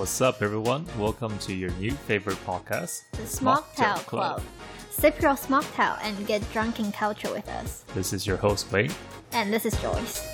What's 0.00 0.22
up, 0.22 0.40
everyone? 0.40 0.86
Welcome 0.98 1.36
to 1.40 1.52
your 1.52 1.70
new 1.72 1.90
favorite 1.90 2.38
podcast, 2.46 3.02
The 3.10 3.24
Smocktail 3.24 3.96
Club. 4.06 4.40
Sip 4.88 5.20
your 5.20 5.32
smocktail 5.32 5.98
and 6.00 6.26
get 6.26 6.40
drunk 6.54 6.80
in 6.80 6.90
culture 6.90 7.30
with 7.30 7.46
us. 7.50 7.84
This 7.94 8.14
is 8.14 8.26
your 8.26 8.38
host, 8.38 8.72
Wayne. 8.72 8.90
And 9.32 9.52
this 9.52 9.66
is 9.66 9.78
Joyce. 9.82 10.26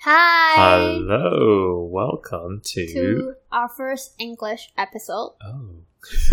Hi! 0.00 0.54
Hello, 0.56 1.88
welcome 1.90 2.60
to. 2.62 2.86
To 2.92 3.34
our 3.50 3.70
first 3.70 4.16
English 4.18 4.70
episode. 4.76 5.32
Oh, 5.42 5.76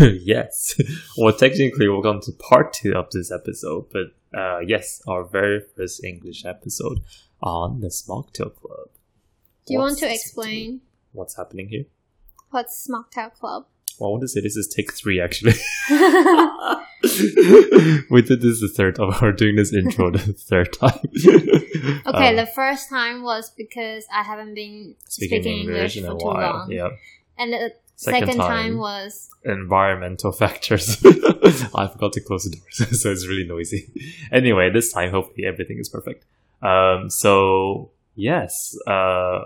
yes. 0.00 0.78
well, 1.16 1.32
technically, 1.32 1.88
welcome 1.88 2.20
to 2.20 2.32
part 2.32 2.74
two 2.74 2.94
of 2.94 3.10
this 3.12 3.32
episode, 3.32 3.86
but 3.90 4.08
uh, 4.36 4.58
yes, 4.60 5.02
our 5.08 5.24
very 5.24 5.60
first 5.76 6.04
English 6.04 6.44
episode 6.44 7.00
on 7.42 7.80
the 7.80 7.88
Smocktail 7.88 8.54
Club. 8.54 8.88
Do 9.66 9.72
you 9.74 9.78
want 9.80 9.98
to 9.98 10.12
explain 10.12 10.80
What's 11.12 11.36
happening 11.36 11.68
here? 11.68 11.84
what's 12.50 12.86
Smocktail 12.88 13.32
Club? 13.34 13.66
Well, 13.98 14.08
I 14.08 14.10
want 14.12 14.22
to 14.22 14.28
say 14.28 14.40
this 14.40 14.56
is 14.56 14.68
take 14.68 14.92
three, 14.92 15.20
actually. 15.20 15.54
we 18.10 18.22
did 18.22 18.40
this 18.40 18.60
the 18.60 18.70
third 18.74 18.96
time. 18.96 19.12
We're 19.22 19.32
doing 19.32 19.56
this 19.56 19.72
intro 19.72 20.10
the 20.10 20.18
third 20.18 20.72
time. 20.72 21.00
Okay, 22.06 22.28
Um, 22.30 22.36
the 22.36 22.48
first 22.54 22.88
time 22.88 23.22
was 23.22 23.50
because 23.50 24.06
I 24.12 24.22
haven't 24.22 24.54
been 24.54 24.94
speaking, 25.08 25.42
speaking, 25.42 25.58
English, 25.60 25.96
English, 25.96 26.10
for 26.10 26.16
a 26.16 26.20
too 26.20 26.26
while. 26.26 26.52
long. 26.58 26.70
Yeah. 26.70 26.88
And 27.38 27.52
the 27.52 27.74
Second 27.96 28.26
second, 28.26 28.38
time. 28.38 28.48
time. 28.48 28.76
was 28.76 29.30
environmental 29.44 30.30
factors. 30.42 31.02
I 31.74 31.88
forgot 31.88 32.12
to 32.12 32.20
close 32.20 32.44
the 32.44 32.56
doors, 32.56 33.00
so 33.02 33.10
it's 33.10 33.26
really 33.26 33.46
noisy. 33.46 33.90
Anyway, 34.30 34.70
this 34.70 34.92
time 34.92 35.10
hopefully 35.10 35.46
everything 35.46 35.78
is 35.78 35.88
perfect. 35.88 36.26
Um, 36.62 37.08
so 37.08 37.90
yes, 38.14 38.76
uh, 38.86 39.44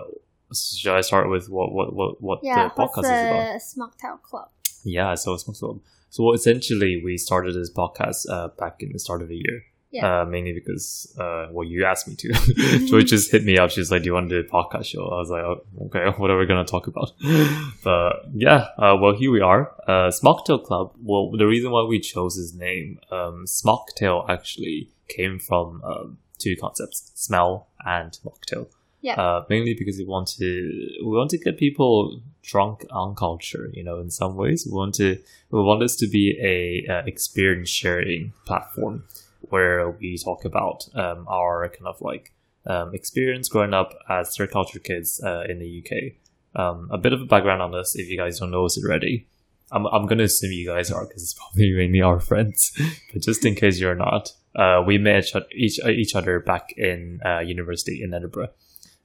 should 0.53 0.95
I 0.95 1.01
start 1.01 1.29
with 1.29 1.49
what 1.49 1.71
what 1.71 1.95
what 1.95 2.21
what 2.21 2.39
yeah, 2.43 2.67
the 2.67 2.81
podcast 2.81 2.99
is 2.99 3.05
about? 3.05 3.53
the 3.53 3.61
Smocktail 4.05 4.21
Club? 4.21 4.49
Yeah, 4.83 5.15
so 5.15 5.33
it's 5.33 5.45
so 5.57 5.81
so 6.09 6.33
essentially 6.33 7.01
we 7.01 7.17
started 7.17 7.55
this 7.55 7.71
podcast 7.71 8.29
uh, 8.29 8.49
back 8.49 8.83
in 8.83 8.91
the 8.91 8.99
start 8.99 9.21
of 9.21 9.29
the 9.29 9.37
year. 9.37 9.63
Yeah. 9.91 10.21
Uh, 10.21 10.25
mainly 10.25 10.53
because 10.53 11.13
uh, 11.19 11.47
well, 11.51 11.67
you 11.67 11.83
asked 11.83 12.07
me 12.07 12.15
to. 12.15 12.33
Joy 12.87 13.01
just 13.01 13.29
hit 13.29 13.43
me 13.43 13.57
up. 13.57 13.71
She's 13.71 13.91
like, 13.91 14.03
"Do 14.03 14.07
you 14.07 14.13
want 14.13 14.29
to 14.29 14.41
do 14.41 14.47
a 14.47 14.51
podcast 14.51 14.85
show?" 14.85 15.05
I 15.05 15.17
was 15.17 15.29
like, 15.29 15.43
oh, 15.43 15.63
"Okay, 15.87 16.05
what 16.17 16.31
are 16.31 16.37
we 16.37 16.45
gonna 16.45 16.63
talk 16.63 16.87
about?" 16.87 17.11
but 17.83 18.13
yeah, 18.33 18.67
uh, 18.77 18.95
well, 18.99 19.13
here 19.13 19.31
we 19.31 19.41
are. 19.41 19.73
Uh, 19.85 20.09
Smocktail 20.09 20.63
Club. 20.63 20.93
Well, 21.03 21.31
the 21.31 21.45
reason 21.45 21.71
why 21.71 21.83
we 21.83 21.99
chose 21.99 22.37
this 22.37 22.53
name, 22.53 22.99
um, 23.11 23.45
Smocktail, 23.45 24.29
actually 24.29 24.89
came 25.09 25.39
from 25.39 25.83
um, 25.83 26.17
two 26.37 26.55
concepts: 26.55 27.11
smell 27.15 27.67
and 27.85 28.17
mocktail. 28.25 28.67
Yeah. 29.01 29.15
Uh, 29.15 29.45
mainly 29.49 29.73
because 29.73 29.97
we 29.97 30.05
want 30.05 30.27
to 30.37 30.89
we 31.03 31.17
want 31.17 31.31
to 31.31 31.37
get 31.37 31.57
people 31.57 32.21
drunk 32.43 32.85
on 32.91 33.15
culture. 33.15 33.69
You 33.73 33.83
know, 33.83 33.99
in 33.99 34.09
some 34.09 34.37
ways, 34.37 34.65
we 34.65 34.71
want 34.71 34.95
to 34.95 35.17
we 35.49 35.61
want 35.61 35.81
this 35.81 35.97
to 35.97 36.07
be 36.07 36.37
a 36.41 36.89
uh, 36.89 37.03
experience 37.05 37.69
sharing 37.69 38.31
platform 38.45 39.03
where 39.51 39.89
we 39.89 40.17
talk 40.17 40.45
about 40.45 40.83
um, 40.95 41.25
our 41.27 41.67
kind 41.69 41.87
of 41.87 42.01
like 42.01 42.33
um, 42.65 42.93
experience 42.93 43.49
growing 43.49 43.73
up 43.73 43.93
as 44.09 44.35
third 44.35 44.51
culture 44.51 44.79
kids 44.79 45.21
uh, 45.23 45.43
in 45.49 45.59
the 45.59 45.83
UK. 45.83 46.13
Um, 46.53 46.89
a 46.91 46.97
bit 46.97 47.13
of 47.13 47.21
a 47.21 47.25
background 47.25 47.61
on 47.61 47.71
this, 47.71 47.95
if 47.95 48.09
you 48.09 48.17
guys 48.17 48.39
don't 48.39 48.51
know 48.51 48.65
us 48.65 48.81
already. 48.83 49.27
I'm, 49.71 49.85
I'm 49.87 50.05
going 50.05 50.17
to 50.17 50.25
assume 50.25 50.51
you 50.51 50.67
guys 50.67 50.91
are 50.91 51.05
because 51.05 51.23
it's 51.23 51.33
probably 51.39 51.71
mainly 51.71 52.01
our 52.01 52.19
friends. 52.19 52.71
but 53.13 53.21
just 53.21 53.45
in 53.45 53.55
case 53.55 53.79
you're 53.79 53.95
not, 53.95 54.33
uh, 54.55 54.83
we 54.85 54.97
met 54.97 55.25
each, 55.25 55.79
each, 55.79 55.85
each 55.85 56.15
other 56.15 56.39
back 56.39 56.73
in 56.77 57.21
uh, 57.25 57.39
university 57.39 58.01
in 58.03 58.13
Edinburgh. 58.13 58.49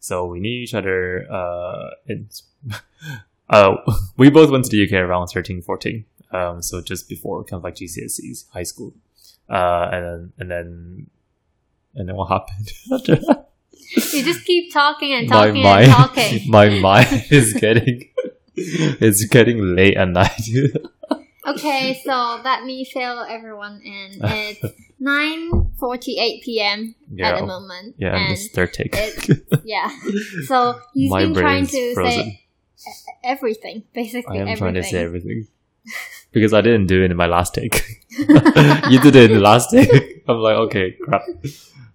So 0.01 0.27
we 0.27 0.41
knew 0.41 0.63
each 0.63 0.75
other. 0.75 1.27
Uh, 1.31 1.91
uh, 3.51 3.77
we 4.17 4.31
both 4.31 4.51
went 4.51 4.65
to 4.65 4.71
the 4.71 4.85
UK 4.85 4.93
around 5.03 5.29
13, 5.29 5.63
14. 5.63 6.05
Um, 6.33 6.63
so 6.63 6.81
just 6.81 7.09
before 7.09 7.45
kind 7.45 7.61
of 7.61 7.65
like 7.65 7.77
GCSEs, 7.77 8.51
high 8.51 8.65
school. 8.65 8.93
Uh, 9.49 9.89
and 9.93 10.05
then, 10.05 10.33
and 10.39 10.51
then, 10.51 11.07
and 11.95 12.09
then 12.09 12.17
what 12.17 12.27
happened 12.29 12.69
after 12.93 13.17
that? 13.17 13.49
You 14.13 14.25
just 14.25 14.45
keep 14.45 14.73
talking 14.73 15.13
and 15.13 15.29
my 15.29 15.47
talking 15.47 15.63
mind, 15.63 15.85
and 15.85 15.93
talking. 15.93 16.41
my 16.51 16.69
mind 16.81 17.25
is 17.31 17.53
getting, 17.55 18.11
it's 18.57 19.25
getting 19.27 19.75
late 19.77 19.97
at 19.97 20.09
night. 20.09 20.43
Okay, 21.49 22.01
so 22.05 22.41
let 22.43 22.65
me 22.65 22.85
fill 22.85 23.21
everyone 23.21 23.81
in. 23.85 24.19
It's 24.21 24.61
9.48 25.01 26.43
p.m. 26.43 26.97
at 27.23 27.39
the 27.39 27.47
moment. 27.47 27.95
yeah, 27.99 28.17
and 28.17 28.33
it's 28.33 28.49
third 28.49 28.73
take. 28.73 28.91
it's, 28.93 29.65
yeah. 29.65 29.89
So 30.47 30.81
you've 30.93 31.13
My 31.13 31.23
been 31.23 31.35
trying 31.35 31.69
to 31.69 31.95
frozen. 31.95 32.37
say 32.75 32.93
everything, 33.23 33.85
basically 33.95 34.39
I 34.39 34.43
am 34.43 34.49
everything. 34.49 34.59
trying 34.59 34.75
to 34.75 34.83
say 34.83 35.05
everything 35.05 35.47
because 36.37 36.53
I 36.53 36.61
didn't 36.61 36.87
do 36.87 37.03
it 37.03 37.11
in 37.11 37.17
my 37.17 37.27
last 37.27 37.55
take. 37.55 37.77
you 38.93 39.01
did 39.01 39.17
it 39.17 39.31
in 39.31 39.39
the 39.39 39.43
last 39.51 39.71
take. 39.71 39.91
I'm 40.29 40.37
like, 40.39 40.57
okay, 40.67 40.87
crap. 41.03 41.23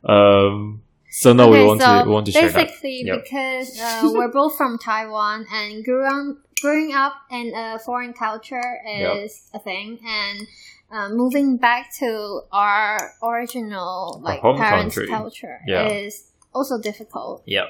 Um, 0.04 0.82
so 1.12 1.34
no, 1.34 1.50
we 1.50 1.64
want 1.64 1.82
so 1.82 2.00
to 2.00 2.06
we 2.08 2.12
want 2.12 2.26
to 2.26 2.32
share 2.32 2.52
basically 2.52 3.04
Yep. 3.06 3.24
because 3.24 3.80
uh, 3.80 4.10
we're 4.16 4.32
both 4.32 4.56
from 4.58 4.78
Taiwan 4.80 5.46
and 5.54 5.84
grew 5.86 6.06
up, 6.08 6.38
growing 6.62 6.94
up 6.94 7.14
in 7.30 7.54
a 7.56 7.78
foreign 7.80 8.14
culture 8.14 8.70
is 8.88 9.48
a 9.54 9.60
thing 9.60 10.00
and 10.08 10.48
uh, 10.92 11.10
moving 11.10 11.58
back 11.58 11.94
to 12.00 12.42
our 12.52 13.14
original 13.22 14.20
like 14.24 14.42
parents 14.42 14.96
country. 14.96 15.08
culture 15.08 15.60
Yeah. 15.68 15.88
is 15.88 16.28
also 16.54 16.80
difficult 16.82 17.44
Yeah, 17.46 17.66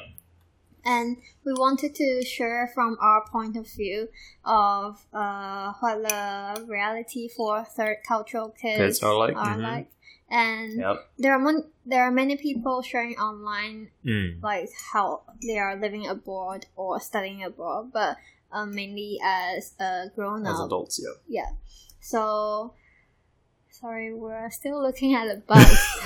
and 0.86 1.18
we 1.46 1.53
wanted 1.53 1.94
to 1.96 2.24
share 2.25 2.69
from 2.74 2.97
our 3.02 3.24
point 3.30 3.56
of 3.58 3.68
view 3.72 4.09
of 4.46 5.06
uh, 5.14 5.74
what 5.80 6.02
the 6.03 6.66
reality 6.68 7.28
for 7.30 7.64
third 7.64 7.97
cultural 8.08 8.50
kids, 8.50 8.78
Kids 8.78 9.03
are 9.03 9.16
like, 9.18 9.36
are 9.36 9.56
mhm. 9.56 9.62
like. 9.62 9.88
and 10.30 10.80
yep. 10.80 11.09
there 11.18 11.34
are 11.34 11.40
mon- 11.40 11.70
there 11.86 12.03
are 12.03 12.12
many 12.12 12.38
people 12.38 12.81
sharing 12.81 13.16
online 13.18 13.90
Mm. 14.06 14.41
like 14.41 14.70
how 14.94 15.22
they 15.46 15.58
are 15.59 15.75
living 15.75 16.08
abroad 16.08 16.66
or 16.75 17.00
studying 17.00 17.44
abroad, 17.44 17.91
but 17.94 18.18
um, 18.52 18.74
mainly 18.75 19.20
as 19.24 19.74
a 19.80 20.09
grown 20.16 20.46
As 20.46 20.59
up. 20.59 20.66
adults, 20.68 21.00
yeah. 21.03 21.16
Yeah. 21.28 21.50
So, 22.00 22.74
sorry, 23.81 24.14
we're 24.14 24.50
still 24.52 24.81
looking 24.81 25.16
at 25.16 25.25
the 25.28 25.42
bugs. 25.47 25.97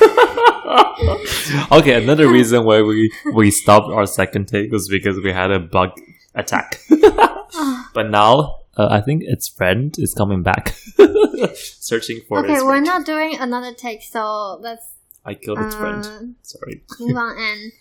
okay, 1.71 2.01
another 2.01 2.27
reason 2.29 2.63
why 2.65 2.81
we 2.81 3.11
we 3.33 3.51
stopped 3.51 3.87
our 3.91 4.05
second 4.05 4.47
take 4.47 4.71
was 4.71 4.87
because 4.87 5.19
we 5.19 5.31
had 5.31 5.51
a 5.51 5.59
bug 5.59 5.91
attack. 6.33 6.79
but 7.93 8.09
now 8.09 8.55
uh, 8.77 8.87
I 8.89 9.01
think 9.01 9.23
its 9.25 9.47
friend 9.47 9.93
is 9.97 10.13
coming 10.13 10.43
back, 10.43 10.75
searching 11.53 12.21
for 12.27 12.39
okay, 12.39 12.61
we're 12.61 12.69
friend. 12.69 12.85
not 12.85 13.05
doing 13.05 13.37
another 13.39 13.73
take, 13.73 14.01
so 14.03 14.57
let's 14.61 14.85
I 15.25 15.33
killed 15.33 15.59
its 15.59 15.75
friend. 15.75 16.05
uh, 16.05 16.19
Sorry, 16.43 16.81
move 16.99 17.17
on. 17.17 17.35
And 17.39 17.71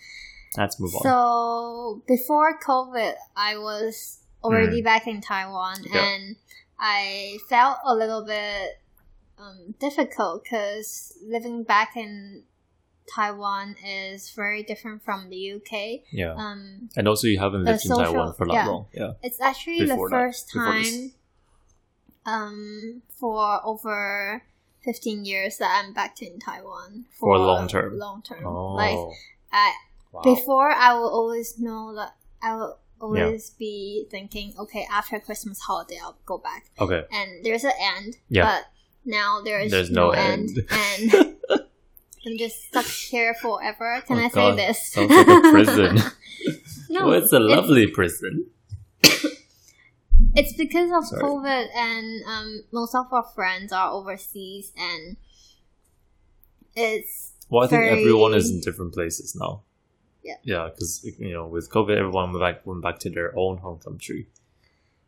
let's 0.57 0.79
move 0.81 0.95
on. 0.95 1.03
so, 1.03 2.03
before 2.07 2.59
COVID, 2.59 3.15
I 3.37 3.57
was 3.59 4.21
already 4.43 4.83
back 4.83 5.07
in 5.07 5.21
Taiwan. 5.21 5.79
Yeah. 5.91 6.01
and 6.15 6.37
I 6.79 7.39
felt 7.49 7.79
a 7.85 7.95
little 7.95 8.25
bit 8.25 8.79
um, 9.39 9.75
difficult 9.79 10.45
because 10.45 11.17
living 11.25 11.63
back 11.63 11.97
in 11.97 12.45
Taiwan 13.07 13.77
is 13.85 14.31
very 14.31 14.63
different 14.63 15.03
from 15.05 15.29
the 15.29 15.53
UK. 15.53 16.03
yeah, 16.11 16.35
Um, 16.35 16.89
and 16.97 17.07
also 17.07 17.27
you 17.27 17.39
haven't 17.39 17.65
lived 17.65 17.85
in 17.85 17.91
Taiwan 17.91 18.35
for 18.35 18.47
that 18.47 18.53
yeah. 18.53 18.67
long. 18.67 18.87
Yeah, 18.93 19.13
it's 19.23 19.41
actually 19.41 19.81
Before 19.81 20.09
the 20.09 20.15
first 20.15 20.51
time 20.51 21.13
um, 22.27 23.03
for 23.09 23.61
over 23.65 24.43
15 24.83 25.25
years 25.25 25.59
that 25.59 25.83
I'm 25.85 25.93
back 25.93 26.21
in 26.23 26.39
Taiwan 26.39 27.07
For 27.19 27.39
long 27.39 27.69
term. 27.69 27.99
Long 27.99 28.23
term. 28.23 28.47
oh, 28.47 28.75
Like 28.75 28.99
I, 29.53 29.73
wow. 30.13 30.23
before, 30.23 30.71
I 30.71 30.95
will 30.95 31.09
always 31.09 31.59
know 31.59 31.95
that 31.95 32.15
I 32.43 32.57
will 32.57 32.79
always 33.01 33.51
be 33.51 34.07
thinking, 34.11 34.55
okay, 34.59 34.87
after 34.91 35.19
Christmas 35.21 35.61
holiday, 35.61 35.99
I'll 36.03 36.17
go 36.25 36.39
back, 36.39 36.71
okay, 36.79 37.05
and 37.13 37.45
there's 37.45 37.65
an 37.65 37.73
end. 37.79 38.17
Yeah. 38.29 38.45
But 38.45 38.67
now 39.05 39.41
there's, 39.45 39.71
There's 39.71 39.91
no, 39.91 40.07
no 40.09 40.11
end, 40.13 40.51
end. 40.71 41.15
and 41.15 41.37
I'm 42.27 42.39
just 42.39 42.69
stuck 42.69 42.87
here 42.87 43.35
forever. 43.35 44.03
Can 44.07 44.19
Oh, 44.19 44.21
I 44.25 44.29
God. 44.29 44.57
say 44.59 44.67
this? 44.67 44.93
Sounds 44.93 45.11
like 45.11 45.27
a 45.29 45.41
prison. 45.51 45.97
no, 46.91 47.07
well, 47.07 47.23
it's 47.23 47.33
a 47.33 47.39
lovely 47.39 47.87
prison. 47.87 48.47
It's 50.37 50.53
because 50.55 50.91
of 50.91 51.07
Sorry. 51.07 51.23
COVID, 51.23 51.67
and 51.77 52.25
um, 52.27 52.65
most 52.73 52.95
of 52.95 53.07
our 53.13 53.23
friends 53.35 53.73
are 53.73 53.91
overseas, 53.93 54.73
and 54.77 55.17
it's 56.75 57.33
Well, 57.49 57.65
I 57.65 57.69
think 57.69 57.83
very- 57.83 58.01
everyone 58.01 58.35
is 58.35 58.51
in 58.51 58.61
different 58.61 58.95
places 58.95 59.37
now. 59.39 59.63
Yeah. 60.25 60.37
Yeah, 60.43 60.69
because 60.71 61.05
you 61.19 61.33
know, 61.35 61.47
with 61.47 61.71
COVID, 61.71 61.97
everyone 61.97 62.33
went 62.33 62.41
back 62.43 62.67
went 62.67 62.83
back 62.83 62.99
to 63.01 63.11
their 63.11 63.37
own 63.39 63.59
home 63.59 63.79
country. 63.79 64.27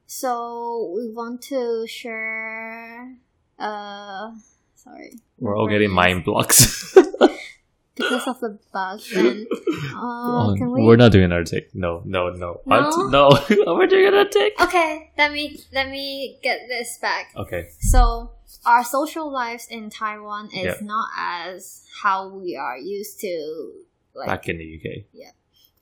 so 0.06 0.92
we 0.94 1.10
want 1.10 1.42
to 1.42 1.86
share. 1.88 3.16
Uh, 3.58 4.32
sorry, 4.74 5.18
We're 5.38 5.56
all 5.56 5.66
My 5.66 5.72
getting 5.72 5.90
mind 5.90 6.24
blocks. 6.24 6.94
because 7.94 8.26
of 8.28 8.40
the 8.40 8.58
bug. 8.72 9.00
And 9.16 9.46
uh, 9.94 9.98
Oh, 9.98 10.54
can 10.56 10.70
we? 10.72 10.82
We're 10.82 10.96
not 10.96 11.12
doing 11.12 11.24
another 11.24 11.44
take. 11.44 11.74
No, 11.74 12.02
no, 12.04 12.30
no. 12.30 12.60
What? 12.64 13.10
No, 13.10 13.30
we're 13.74 13.86
doing 13.86 14.08
another 14.08 14.28
take. 14.28 14.60
Okay, 14.60 15.10
let 15.16 15.32
me 15.32 15.58
let 15.72 15.88
me 15.90 16.38
get 16.42 16.60
this 16.68 16.98
back. 17.00 17.32
Okay. 17.36 17.68
So 17.80 18.32
our 18.66 18.84
social 18.84 19.30
lives 19.32 19.66
in 19.70 19.88
Taiwan 19.90 20.46
is 20.52 20.64
Yeah. 20.64 20.74
not 20.82 21.08
as 21.16 21.86
how 22.02 22.28
we 22.28 22.56
are 22.56 22.76
used 22.78 23.20
to, 23.20 23.72
like, 24.14 24.26
Back 24.28 24.48
in 24.48 24.58
the 24.58 24.64
UK, 24.76 25.04
Yeah. 25.12 25.30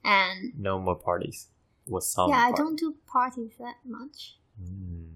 and 0.04 0.52
no 0.58 0.78
more 0.78 0.94
parties. 0.96 1.48
What's 1.86 2.06
some? 2.12 2.30
yeah, 2.30 2.38
I 2.38 2.50
party. 2.50 2.62
don't 2.62 2.78
do 2.78 2.94
parties 3.06 3.52
that 3.58 3.76
much. 3.84 4.36
Mm. 4.62 5.10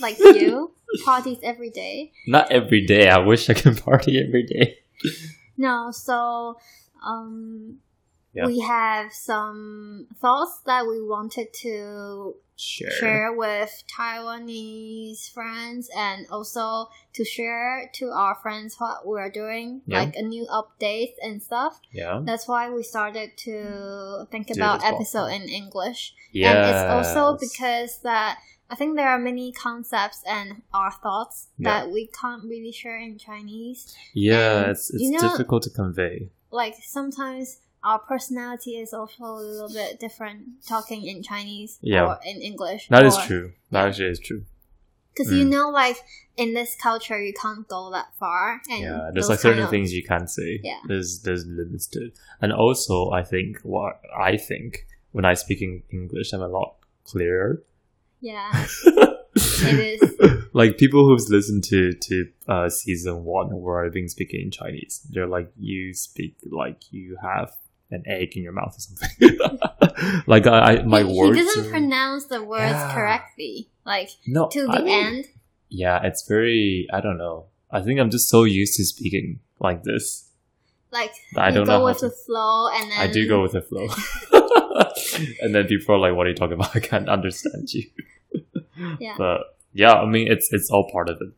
Like 0.00 0.18
you, 0.18 0.72
parties 1.04 1.38
every 1.42 1.70
day. 1.70 2.12
Not 2.26 2.50
every 2.52 2.84
day. 2.86 3.08
I 3.08 3.18
wish 3.18 3.48
I 3.50 3.54
could 3.54 3.82
party 3.84 4.22
every 4.22 4.44
day. 4.44 4.78
No, 5.56 5.90
so 5.90 6.58
um, 7.04 7.78
Yeah. 8.32 8.46
we 8.46 8.60
have 8.60 9.12
some 9.12 10.06
thoughts 10.20 10.60
that 10.66 10.86
we 10.86 11.00
wanted 11.02 11.52
to 11.62 12.36
Sure. 12.54 12.90
share 13.00 13.32
with 13.32 13.82
Taiwanese 13.92 15.30
friends 15.32 15.90
and 15.96 16.26
also 16.30 16.88
to 17.14 17.24
share 17.24 17.90
to 17.94 18.10
our 18.10 18.36
friends 18.36 18.76
what 18.78 19.04
we're 19.06 19.30
doing, 19.30 19.82
Yeah. 19.86 20.00
like 20.00 20.14
a 20.16 20.22
new 20.22 20.46
updates 20.46 21.14
and 21.22 21.42
stuff. 21.42 21.80
Yeah. 21.92 22.20
That's 22.24 22.46
why 22.46 22.70
we 22.70 22.82
started 22.84 23.36
to 23.38 24.26
think 24.30 24.50
about 24.50 24.84
episode 24.84 25.26
in 25.26 25.48
English. 25.48 26.14
Yeah. 26.30 26.52
And 26.52 26.70
it's 26.70 27.08
also 27.08 27.36
because 27.38 27.98
that 28.02 28.38
I 28.72 28.74
think 28.74 28.96
there 28.96 29.08
are 29.14 29.18
many 29.18 29.52
concepts 29.52 30.20
and 30.26 30.62
our 30.72 30.90
thoughts 31.04 31.48
Yeah. 31.58 31.64
that 31.72 31.90
we 31.94 32.02
can't 32.20 32.42
really 32.52 32.72
share 32.72 32.98
in 32.98 33.18
Chinese. 33.18 33.94
Yeah, 34.14 34.62
and 34.62 34.70
it's 34.72 34.84
it's 34.94 35.02
you 35.02 35.10
know- 35.10 35.20
difficult 35.28 35.62
to 35.64 35.70
convey. 35.82 36.30
Like 36.50 36.74
sometimes 36.98 37.46
our 37.84 37.98
personality 38.12 38.72
is 38.84 38.90
also 38.98 39.24
a 39.24 39.34
little 39.50 39.68
bit 39.80 40.00
different 40.00 40.38
talking 40.72 41.00
in 41.12 41.22
Chinese 41.22 41.72
Yeah. 41.82 42.06
or 42.06 42.18
in 42.24 42.36
English. 42.50 42.82
That 42.88 43.04
is 43.10 43.16
or- 43.18 43.26
true. 43.28 43.46
That 43.72 43.82
actually 43.88 44.10
is 44.16 44.20
true. 44.28 44.42
Because 45.12 45.30
you 45.38 45.44
Mm. 45.44 45.50
know, 45.54 45.66
like 45.82 45.98
in 46.42 46.54
this 46.54 46.70
culture, 46.88 47.20
you 47.28 47.34
can't 47.44 47.64
go 47.68 47.90
that 47.90 48.08
far. 48.18 48.62
And 48.70 48.80
yeah, 48.82 49.10
there's 49.12 49.28
like 49.28 49.40
certain 49.40 49.64
of- 49.64 49.70
things 49.74 49.92
you 49.92 50.04
can't 50.12 50.30
say. 50.38 50.50
Yeah. 50.70 50.80
There's 50.88 51.10
there's 51.24 51.44
limits 51.60 51.86
to 51.94 51.98
it. 52.06 52.12
And 52.42 52.50
also 52.64 53.10
I 53.10 53.22
think 53.32 53.50
what 53.74 53.94
I 54.30 54.32
think 54.48 54.86
when 55.16 55.26
I 55.32 55.34
speak 55.34 55.60
in 55.66 55.72
English 55.98 56.32
I'm 56.32 56.40
a 56.50 56.52
lot 56.58 56.70
clearer. 57.04 57.50
Yeah, 58.22 58.66
it 59.34 60.00
is. 60.00 60.44
like 60.52 60.78
people 60.78 61.04
who've 61.06 61.28
listened 61.28 61.64
to 61.64 61.92
to 61.92 62.26
uh, 62.48 62.68
season 62.68 63.24
one 63.24 63.48
where 63.60 63.84
I've 63.84 63.92
been 63.92 64.08
speaking 64.08 64.40
in 64.42 64.50
Chinese, 64.52 65.04
they're 65.10 65.26
like, 65.26 65.50
you 65.58 65.92
speak 65.92 66.36
like 66.50 66.80
you 66.92 67.16
have 67.20 67.50
an 67.90 68.04
egg 68.06 68.36
in 68.36 68.42
your 68.44 68.52
mouth 68.52 68.74
or 68.76 68.80
something. 68.80 69.38
like 70.26 70.46
I, 70.46 70.76
I 70.78 70.82
my 70.84 71.02
he, 71.02 71.18
words. 71.18 71.36
He 71.36 71.44
doesn't 71.44 71.66
are- 71.66 71.70
pronounce 71.70 72.26
the 72.26 72.42
words 72.42 72.72
Yeah. 72.72 72.94
correctly, 72.94 73.70
like 73.84 74.10
no, 74.26 74.48
to 74.50 74.66
the 74.66 74.84
end. 74.86 75.24
Yeah, 75.68 76.00
it's 76.04 76.26
very. 76.26 76.86
I 76.92 77.00
don't 77.00 77.18
know. 77.18 77.46
I 77.70 77.80
think 77.82 77.98
I'm 77.98 78.10
just 78.10 78.28
so 78.28 78.44
used 78.44 78.76
to 78.76 78.84
speaking 78.84 79.40
like 79.58 79.82
this. 79.82 80.28
Like 80.92 81.12
I 81.36 81.50
don't 81.50 81.66
go 81.66 81.78
know 81.78 81.84
with 81.86 81.98
to- 81.98 82.08
the 82.08 82.14
flow, 82.14 82.68
and 82.68 82.90
then 82.90 82.98
I 83.00 83.06
do 83.10 83.26
go 83.26 83.42
with 83.42 83.52
the 83.52 83.62
flow. 83.62 83.88
and 85.40 85.54
then 85.54 85.66
people 85.66 85.94
are 85.94 85.98
like, 85.98 86.14
"What 86.16 86.26
are 86.26 86.30
you 86.30 86.36
talking 86.36 86.54
about? 86.54 86.74
I 86.80 86.80
can't 86.80 87.08
understand 87.08 87.72
you." 87.72 87.84
Yeah. 88.98 89.14
But 89.18 89.40
yeah, 89.72 89.92
I 89.92 90.06
mean, 90.06 90.26
it's 90.32 90.52
it's 90.52 90.70
all 90.70 90.90
part 90.90 91.08
of 91.08 91.18
it. 91.20 91.32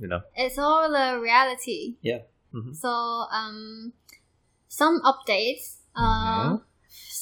You 0.00 0.08
know. 0.08 0.22
it's 0.36 0.58
all 0.58 0.90
the 0.90 1.20
reality. 1.20 1.96
Yeah. 2.00 2.20
Mhm. 2.54 2.74
So 2.74 2.88
um, 2.88 3.92
some 4.68 5.00
updates. 5.02 5.76
Uh, 5.94 6.58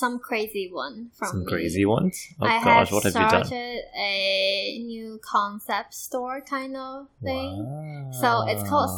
some 0.00 0.18
crazy 0.18 0.70
one 0.72 1.10
from 1.16 1.28
Some 1.28 1.40
me. 1.40 1.46
crazy 1.46 1.84
ones. 1.84 2.28
Oh 2.40 2.46
I 2.46 2.62
gosh, 2.64 2.92
what 2.92 3.02
have 3.04 3.12
started 3.12 3.44
you 3.46 3.50
done? 3.50 3.78
a 3.98 4.78
new 4.86 5.20
concept 5.22 5.94
store 5.94 6.40
kind 6.40 6.76
of 6.76 7.06
thing. 7.22 7.64
Wow. 7.64 8.10
So 8.12 8.28
it's 8.48 8.68
called 8.68 8.90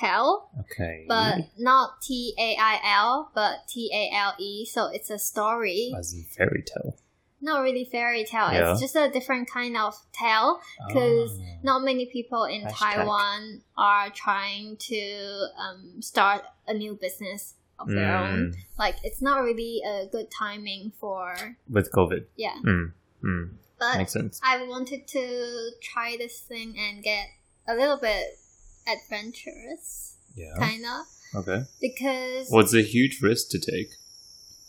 Smocktale, 0.00 0.42
Okay. 0.60 1.04
but 1.08 1.38
not 1.58 2.00
T 2.02 2.34
A 2.38 2.56
I 2.58 2.80
L, 2.84 3.30
but 3.34 3.66
T 3.68 3.90
A 3.92 4.14
L 4.16 4.34
E. 4.38 4.64
So 4.66 4.86
it's 4.86 5.10
a 5.10 5.18
story. 5.18 5.92
as 5.96 6.12
in 6.14 6.24
fairy 6.24 6.62
tale. 6.66 6.96
Not 7.40 7.62
really 7.62 7.84
fairy 7.84 8.24
tale. 8.24 8.50
Yeah. 8.52 8.72
It's 8.72 8.80
just 8.80 8.96
a 8.96 9.10
different 9.10 9.48
kind 9.50 9.76
of 9.76 9.94
tale. 10.12 10.60
'Cause 10.92 11.38
Ah. 11.40 11.58
Not 11.62 11.82
many 11.82 12.06
people 12.06 12.44
in 12.44 12.62
Hashtag. 12.62 12.74
Taiwan 12.94 13.62
are 13.76 14.10
trying 14.10 14.76
to 14.78 15.46
um, 15.58 16.00
start 16.00 16.44
a 16.66 16.74
new 16.74 16.94
business 16.94 17.54
of 17.78 17.88
their 17.88 18.16
own. 18.16 18.52
Mm, 18.52 18.54
Like 18.78 18.96
it's 19.04 19.20
not 19.20 19.42
really 19.42 19.82
a 19.84 20.06
good 20.06 20.30
timing 20.30 20.92
for 21.00 21.34
with 21.68 21.90
COVID. 21.92 22.26
yeah. 22.36 22.56
Mm, 22.64 22.92
mm, 23.22 23.50
But 23.78 23.98
makes 23.98 24.12
sense. 24.12 24.40
I 24.42 24.62
wanted 24.64 25.06
to 25.08 25.70
try 25.82 26.16
this 26.16 26.40
thing 26.40 26.78
and 26.78 27.02
get 27.02 27.26
a 27.68 27.74
little 27.74 27.98
bit 27.98 28.38
adventurous, 28.86 30.16
Yeah. 30.34 30.54
kind 30.58 30.84
of, 30.84 31.06
Okay. 31.46 31.64
because 31.80 32.48
Well, 32.50 32.60
it's 32.62 32.74
a 32.74 32.82
huge 32.82 33.20
risk 33.22 33.48
to 33.50 33.58
take, 33.58 33.90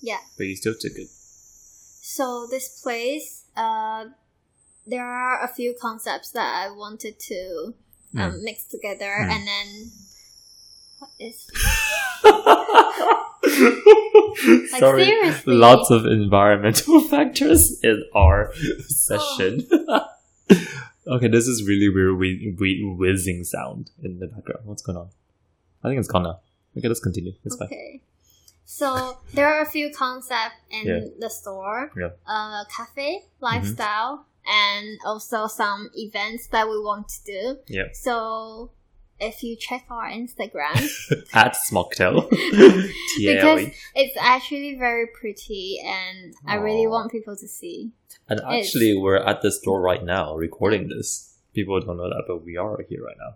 yeah. 0.02 0.20
but 0.38 0.46
you 0.48 0.56
still 0.56 0.76
took 0.80 0.94
it. 0.96 1.10
So 1.10 2.48
this 2.50 2.80
place, 2.82 3.46
uh, 3.56 4.06
there 4.86 5.06
are 5.06 5.44
a 5.44 5.48
few 5.48 5.76
concepts 5.80 6.32
that 6.32 6.54
I 6.56 6.70
wanted 6.72 7.20
to 7.20 7.74
um, 8.16 8.32
Mm. 8.32 8.42
mix 8.44 8.64
together, 8.64 9.06
Mm. 9.20 9.30
and 9.32 9.48
then 9.48 9.92
what 11.00 11.10
is 11.20 11.46
Sorry, 14.80 15.06
seriously. 15.06 15.54
lots 15.54 15.92
of 15.92 16.06
environmental 16.06 17.02
factors 17.10 17.78
in 17.84 18.04
our 18.16 18.54
session. 18.88 19.68
okay, 21.08 21.28
this 21.28 21.48
is 21.48 21.68
really 21.68 21.90
weird, 21.90 22.18
we 22.18 22.56
we 22.60 22.84
whizzing 22.98 23.44
sound 23.44 23.92
in 24.04 24.20
the 24.20 24.28
background. 24.28 24.62
What's 24.66 24.82
going 24.82 24.98
on? 24.98 25.10
I 25.84 25.90
think 25.90 26.00
it's 26.00 26.08
gone 26.08 26.24
now. 26.24 26.40
Okay, 26.78 26.88
let's 26.88 27.00
continue. 27.00 27.34
It's 27.46 27.56
fine. 27.56 27.68
okay? 27.68 28.02
So 28.66 29.18
there 29.34 29.48
are 29.48 29.62
a 29.62 29.66
few 29.66 29.92
concepts 29.92 30.56
in 30.70 30.86
Yeah. 30.88 31.00
the 31.20 31.30
store. 31.30 31.92
Yeah. 31.98 32.10
Uh, 32.28 32.66
cafe 32.66 33.24
lifestyle, 33.40 34.26
and 34.46 35.00
also 35.06 35.48
some 35.48 35.90
events 35.96 36.48
that 36.48 36.68
we 36.68 36.78
want 36.80 37.08
to 37.10 37.20
do. 37.26 37.58
Yeah. 37.68 37.88
So 37.94 38.72
if 39.20 39.44
you 39.44 39.56
check 39.56 39.86
our 39.90 40.10
Instagram, 40.10 40.78
At 41.34 41.56
Smocktale. 41.56 42.30
because 43.18 43.70
it's 43.96 44.18
actually 44.20 44.76
very 44.76 45.08
pretty, 45.08 45.80
and 45.86 46.34
I 46.46 46.56
really 46.56 46.88
want 46.88 47.12
people 47.12 47.36
to 47.36 47.48
see. 47.48 47.92
And 48.30 48.42
actually, 48.42 48.98
we're 48.98 49.18
at 49.18 49.42
the 49.42 49.52
store 49.52 49.82
right 49.82 50.04
now 50.04 50.36
recording 50.36 50.90
this. 50.90 51.34
People 51.54 51.80
don't 51.80 51.98
know 51.98 52.10
that, 52.10 52.26
but 52.28 52.44
we 52.44 52.58
are 52.58 52.78
here 52.90 53.04
right 53.04 53.16
now. 53.18 53.36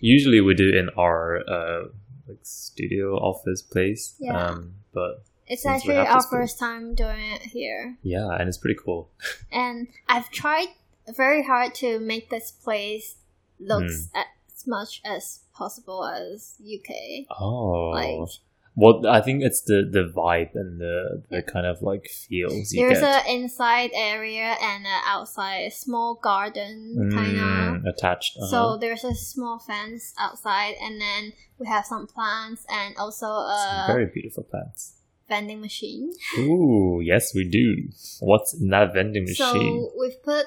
Usually, 0.00 0.40
we 0.40 0.54
do 0.54 0.68
in 0.70 0.90
our 0.98 1.38
uh, 1.48 1.84
like 2.28 2.38
studio 2.42 3.16
office 3.16 3.62
place. 3.62 4.14
Yeah. 4.18 4.36
Um, 4.48 4.74
but 4.92 5.22
It's 5.46 5.64
actually 5.64 5.96
our 5.96 6.22
first 6.22 6.58
time 6.58 6.94
doing 6.94 7.20
it 7.32 7.42
here, 7.42 7.96
yeah, 8.02 8.28
and 8.38 8.48
it's 8.48 8.58
pretty 8.58 8.78
cool. 8.84 9.08
and 9.52 9.88
I've 10.08 10.30
tried 10.30 10.68
very 11.16 11.42
hard 11.44 11.74
to 11.76 12.00
make 12.00 12.30
this 12.30 12.50
place 12.50 13.16
looks 13.60 14.08
Hmm. 14.12 14.20
As 14.64 14.68
much 14.68 15.00
as 15.04 15.40
possible 15.54 16.04
as 16.06 16.54
UK. 16.60 17.26
Oh, 17.40 17.90
Like 17.90 18.28
well, 18.76 19.06
I 19.06 19.20
think 19.20 19.42
it's 19.44 19.62
the 19.62 19.88
the 19.88 20.10
vibe 20.12 20.56
and 20.56 20.80
the 20.80 21.22
the 21.30 21.42
kind 21.42 21.64
of 21.64 21.80
like 21.80 22.08
feels 22.08 22.70
there's 22.70 22.98
get 22.98 23.24
a 23.26 23.30
inside 23.32 23.90
area 23.94 24.56
and 24.60 24.84
a 24.84 24.98
outside 25.06 25.72
small 25.72 26.16
garden 26.16 27.08
kind 27.14 27.36
of. 27.38 27.82
Mm, 27.82 27.86
attached. 27.88 28.36
Uh-huh. 28.36 28.46
So 28.50 28.76
there's 28.76 29.04
a 29.04 29.14
small 29.14 29.60
fence 29.60 30.12
outside, 30.18 30.74
and 30.82 31.00
then 31.00 31.32
we 31.58 31.68
have 31.68 31.86
some 31.86 32.08
plants 32.08 32.66
and 32.68 32.96
also 32.96 33.26
Some 33.26 33.78
a 33.78 33.84
very 33.86 34.06
beautiful 34.06 34.42
plants. 34.42 34.94
vending 35.28 35.60
machine. 35.60 36.10
Ooh, 36.38 37.00
yes, 37.00 37.32
we 37.32 37.48
do. 37.48 37.90
What's 38.20 38.54
in 38.54 38.70
that 38.70 38.92
vending 38.92 39.22
machine? 39.24 39.86
So 39.86 39.92
we've 39.96 40.20
put 40.22 40.46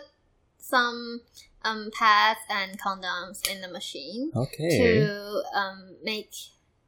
some 0.60 1.22
um, 1.68 1.92
pads 1.94 2.40
and 2.50 2.80
condoms 2.80 3.38
in 3.52 3.62
the 3.62 3.68
machine 3.68 4.32
okay. 4.36 4.78
to 4.80 5.42
um, 5.54 5.96
make 6.04 6.32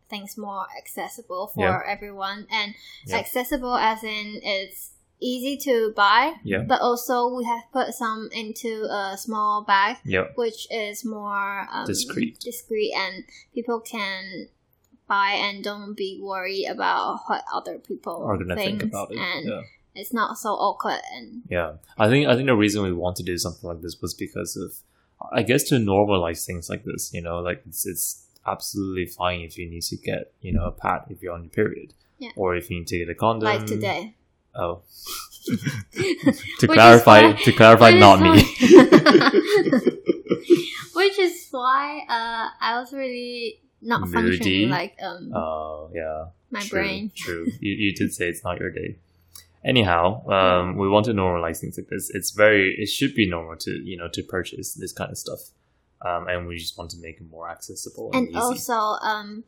things 0.09 0.37
more 0.37 0.65
accessible 0.77 1.51
for 1.53 1.61
Yeah. 1.65 1.81
everyone, 1.87 2.47
and 2.49 2.73
Yeah. 3.05 3.17
accessible 3.17 3.75
as 3.75 4.03
in 4.03 4.39
it's 4.43 4.91
easy 5.21 5.57
to 5.57 5.91
buy. 5.95 6.33
Yeah. 6.43 6.63
But 6.67 6.81
also 6.81 7.15
we 7.35 7.43
have 7.45 7.63
put 7.73 7.93
some 7.93 8.29
into 8.31 8.83
a 8.89 9.17
small 9.17 9.63
bag 9.65 9.97
Yep. 10.05 10.31
which 10.35 10.67
is 10.71 11.03
more 11.05 11.67
um, 11.71 11.85
Discreet. 11.85 12.39
discreet, 12.39 12.93
and 12.95 13.25
people 13.53 13.79
can 13.81 14.47
buy 15.07 15.31
and 15.31 15.63
don't 15.63 15.95
be 15.95 16.19
worried 16.21 16.65
about 16.67 17.19
what 17.27 17.43
other 17.53 17.79
people 17.79 18.23
Are 18.23 18.37
gonna 18.37 18.55
think 18.55 18.83
about 18.83 19.11
it. 19.11 19.17
and 19.17 19.47
yeah. 19.49 19.61
It's 19.99 20.13
not 20.13 20.37
so 20.37 20.49
awkward 20.67 21.01
and 21.15 21.41
Yeah, 21.49 21.73
I 21.97 22.07
think 22.09 22.27
I 22.27 22.35
think 22.35 22.47
the 22.47 22.55
reason 22.55 22.83
we 22.83 22.93
want 22.93 23.15
to 23.17 23.23
do 23.23 23.37
something 23.37 23.67
like 23.71 23.81
this 23.81 23.97
was 24.01 24.13
because 24.13 24.51
of, 24.57 24.69
I 25.39 25.41
guess, 25.43 25.63
to 25.69 25.75
normalize 25.75 26.45
things 26.45 26.69
like 26.69 26.83
this. 26.85 27.11
You 27.13 27.21
know, 27.21 27.39
like 27.49 27.61
it's 27.67 27.85
it's 27.85 28.25
absolutely 28.53 29.05
fine 29.05 29.41
if 29.41 29.57
you 29.57 29.69
need 29.69 29.83
to 29.83 29.97
get 29.97 30.31
you 30.41 30.51
know 30.53 30.65
a 30.65 30.71
pad 30.71 31.01
if 31.09 31.21
you're 31.21 31.33
on 31.33 31.43
your 31.43 31.51
period, 31.61 31.93
Yeah. 32.17 32.31
or 32.35 32.55
if 32.55 32.69
you 32.69 32.79
need 32.79 32.87
to 32.87 32.97
get 32.99 33.09
a 33.09 33.15
condom. 33.15 33.45
like 33.51 33.65
today. 33.65 34.15
Oh. 34.55 34.81
to 36.59 36.67
clarify, 36.67 37.31
to 37.33 37.51
clarify, 37.51 37.91
not 37.91 38.19
me. 38.21 38.43
Which 40.93 41.17
is 41.19 41.47
why 41.51 41.99
uh, 42.09 42.49
I 42.61 42.79
was 42.79 42.91
really 42.93 43.61
not 43.81 44.01
Moody. 44.01 44.13
functioning 44.13 44.69
like 44.69 44.97
um 45.01 45.31
Oh 45.33 45.89
yeah. 45.93 46.25
my 46.51 46.59
true, 46.61 46.69
brain. 46.79 47.11
True. 47.15 47.47
You, 47.59 47.73
you 47.73 47.93
did 47.93 48.13
say 48.13 48.27
it's 48.27 48.43
not 48.43 48.59
your 48.59 48.69
day. 48.71 48.97
Anyhow, 49.63 50.25
um, 50.29 50.77
we 50.77 50.87
want 50.87 51.05
to 51.07 51.11
normalize 51.11 51.59
things 51.59 51.77
like 51.77 51.87
this. 51.89 52.09
It's 52.13 52.31
very, 52.31 52.75
it 52.77 52.87
should 52.87 53.13
be 53.13 53.29
normal 53.29 53.57
to, 53.57 53.71
you 53.71 53.97
know, 53.97 54.07
to 54.13 54.23
purchase 54.23 54.73
this 54.73 54.93
kind 54.93 55.11
of 55.11 55.17
stuff. 55.17 55.39
Um, 56.01 56.27
and 56.29 56.47
we 56.47 56.57
just 56.57 56.77
want 56.77 56.91
to 56.91 56.97
make 57.01 57.17
it 57.19 57.29
more 57.29 57.49
accessible 57.49 58.11
and, 58.13 58.27
And 58.29 58.37
also, 58.37 58.73
um, 58.73 59.43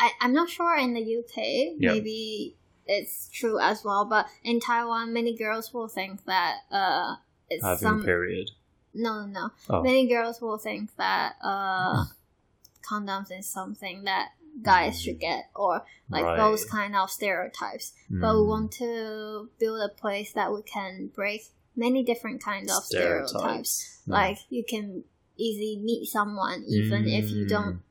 I 0.00 0.10
I'm 0.20 0.32
not 0.32 0.48
sure 0.50 0.76
in 0.76 0.94
the 0.94 1.00
UK 1.18 1.76
Yeah. 1.78 1.92
maybe 1.92 2.56
it's 2.86 3.28
true 3.32 3.60
as 3.60 3.84
well, 3.84 4.04
but 4.04 4.26
in 4.42 4.58
Taiwan, 4.58 5.12
many 5.12 5.36
girls 5.36 5.72
will 5.72 5.86
think 5.86 6.24
that 6.24 6.56
uh 6.72 7.16
it's 7.48 7.62
having 7.64 7.78
some 7.78 8.00
a 8.00 8.04
period. 8.04 8.50
no 8.94 9.26
no 9.26 9.26
no. 9.26 9.50
Oh. 9.68 9.82
Many 9.82 10.08
girls 10.08 10.40
will 10.40 10.58
think 10.58 10.96
that 10.96 11.34
uh 11.40 12.04
condoms 12.90 13.30
is 13.30 13.46
something 13.46 14.04
that 14.04 14.30
guys 14.62 15.00
should 15.02 15.18
get 15.20 15.50
or 15.54 15.84
like 16.08 16.24
Right. 16.24 16.36
those 16.36 16.64
kind 16.64 16.94
of 16.96 17.10
stereotypes. 17.10 17.92
But 18.08 18.34
we 18.34 18.40
Mm. 18.42 18.48
want 18.48 18.72
to 18.72 19.48
build 19.58 19.80
a 19.80 19.88
place 19.88 20.32
that 20.32 20.52
we 20.52 20.62
can 20.62 21.08
break 21.14 21.42
many 21.76 22.02
different 22.02 22.42
kinds 22.42 22.70
of 22.76 22.84
stereotypes. 22.84 24.00
Mm. 24.06 24.12
Like 24.12 24.38
you 24.50 24.64
can 24.64 25.04
easily 25.36 25.76
meet 25.82 26.06
someone 26.06 26.64
even 26.66 27.06
if 27.06 27.30
you 27.30 27.44
Mm. 27.46 27.48
don't 27.48 27.82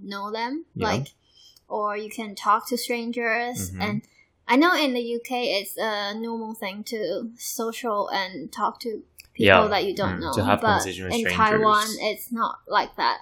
know 0.00 0.30
them. 0.30 0.64
Yeah. 0.74 0.88
Like 0.88 1.08
or 1.68 1.96
you 1.96 2.08
can 2.08 2.34
talk 2.36 2.68
to 2.68 2.76
strangers 2.78 3.72
Mhm. 3.72 3.80
and 3.82 4.02
I 4.48 4.54
know 4.54 4.76
in 4.76 4.94
the 4.94 5.00
UK 5.00 5.58
it's 5.58 5.76
a 5.76 6.14
normal 6.14 6.54
thing 6.54 6.84
to 6.84 7.32
social 7.36 8.08
and 8.10 8.52
talk 8.52 8.78
to 8.80 9.02
people 9.34 9.46
Yeah. 9.64 9.66
that 9.66 9.84
you 9.84 9.92
don't 9.94 10.18
Mm, 10.18 10.20
know. 10.20 10.32
to 10.34 10.44
have 10.44 10.60
but 10.60 10.86
in 10.86 10.92
strangers. 10.92 11.32
Taiwan 11.32 11.86
it's 11.98 12.30
not 12.30 12.60
like 12.68 12.94
that. 12.96 13.18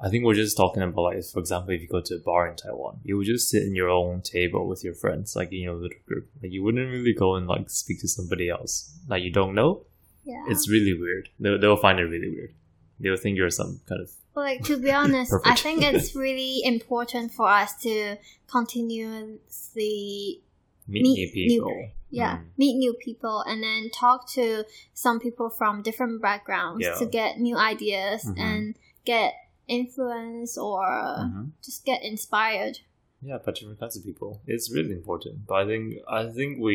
I 0.00 0.08
think 0.08 0.24
we're 0.24 0.34
just 0.34 0.56
talking 0.56 0.82
about 0.82 1.02
like, 1.02 1.24
for 1.24 1.40
example, 1.40 1.74
if 1.74 1.80
you 1.82 1.88
go 1.88 2.00
to 2.00 2.14
a 2.14 2.18
bar 2.20 2.46
in 2.48 2.56
Taiwan, 2.56 3.00
you 3.02 3.16
would 3.16 3.26
just 3.26 3.48
sit 3.50 3.64
in 3.64 3.74
your 3.74 3.88
own 3.90 4.22
table 4.22 4.68
with 4.68 4.84
your 4.84 4.94
friends, 4.94 5.34
like 5.34 5.52
in 5.52 5.58
your 5.60 5.74
little 5.74 5.98
group. 6.06 6.28
Like 6.42 6.52
you 6.52 6.62
wouldn't 6.62 6.90
really 6.90 7.14
go 7.14 7.34
and 7.34 7.46
like 7.48 7.68
speak 7.68 8.00
to 8.02 8.08
somebody 8.08 8.48
else 8.48 8.92
that 9.08 9.22
you 9.22 9.32
don't 9.32 9.54
know. 9.54 9.82
Yeah. 10.24 10.44
It's 10.48 10.68
really 10.70 10.94
weird. 10.98 11.28
They'll, 11.40 11.58
they'll 11.58 11.76
find 11.76 11.98
it 11.98 12.04
really 12.04 12.30
weird. 12.30 12.52
They'll 13.00 13.16
think 13.16 13.36
you're 13.36 13.50
some 13.50 13.80
kind 13.88 14.00
of 14.02 14.10
like 14.36 14.62
to 14.64 14.76
be 14.76 14.92
honest, 15.02 15.34
I 15.44 15.56
think 15.56 15.82
it's 15.82 16.14
really 16.26 16.60
important 16.64 17.32
for 17.32 17.48
us 17.48 17.74
to 17.82 18.18
continuously 18.46 20.42
meet, 20.86 21.02
Meet 21.02 21.14
new 21.14 21.30
people. 21.32 21.88
yeah 22.10 22.38
Mm. 22.38 22.44
meet 22.56 22.74
new 22.76 22.94
people 22.94 23.42
and 23.46 23.62
then 23.62 23.90
talk 23.90 24.28
to 24.30 24.64
some 24.94 25.18
people 25.20 25.50
from 25.50 25.82
different 25.82 26.22
backgrounds 26.22 26.84
Yeah. 26.84 26.94
to 26.94 27.06
get 27.06 27.38
new 27.38 27.56
ideas 27.56 28.24
Mhm. 28.24 28.38
and 28.38 28.74
get 29.04 29.34
influence 29.68 30.56
or 30.58 30.82
Mhm. 31.20 31.50
just 31.62 31.84
get 31.84 32.02
inspired. 32.02 32.80
Yeah, 33.22 33.38
but 33.44 33.54
different 33.56 33.80
kinds 33.80 33.96
of 33.96 34.04
people. 34.04 34.40
It's 34.46 34.70
really 34.72 34.92
important. 34.92 35.46
But 35.46 35.54
I 35.62 35.66
think 35.66 35.94
I 36.08 36.26
think 36.26 36.58
we 36.60 36.74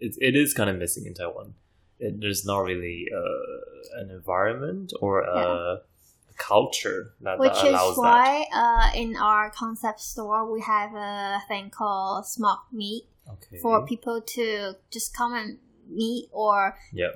it, 0.00 0.16
it 0.20 0.34
is 0.36 0.54
kind 0.54 0.70
of 0.70 0.76
missing 0.76 1.04
in 1.06 1.14
Taiwan. 1.14 1.54
It, 1.98 2.20
there's 2.20 2.44
not 2.46 2.60
really 2.60 3.06
uh, 3.20 4.00
an 4.00 4.10
environment 4.10 4.92
or 5.00 5.22
a, 5.22 5.80
culture 6.36 7.12
that, 7.20 7.36
Which 7.40 7.52
that 7.52 7.64
is 7.64 7.70
allows 7.72 7.96
that. 7.96 8.02
why 8.02 8.46
uh, 8.62 8.90
in 9.02 9.16
our 9.16 9.50
concept 9.50 10.00
store 10.00 10.48
we 10.50 10.60
have 10.60 10.94
a 10.94 11.40
thing 11.48 11.68
called 11.70 12.26
smoked 12.26 12.72
meat 12.72 13.04
Okay. 13.28 13.58
for 13.58 13.84
people 13.84 14.20
to 14.36 14.74
just 14.90 15.14
come 15.16 15.34
and 15.34 15.58
meet 15.88 16.28
or 16.30 16.78
yeah. 16.92 17.14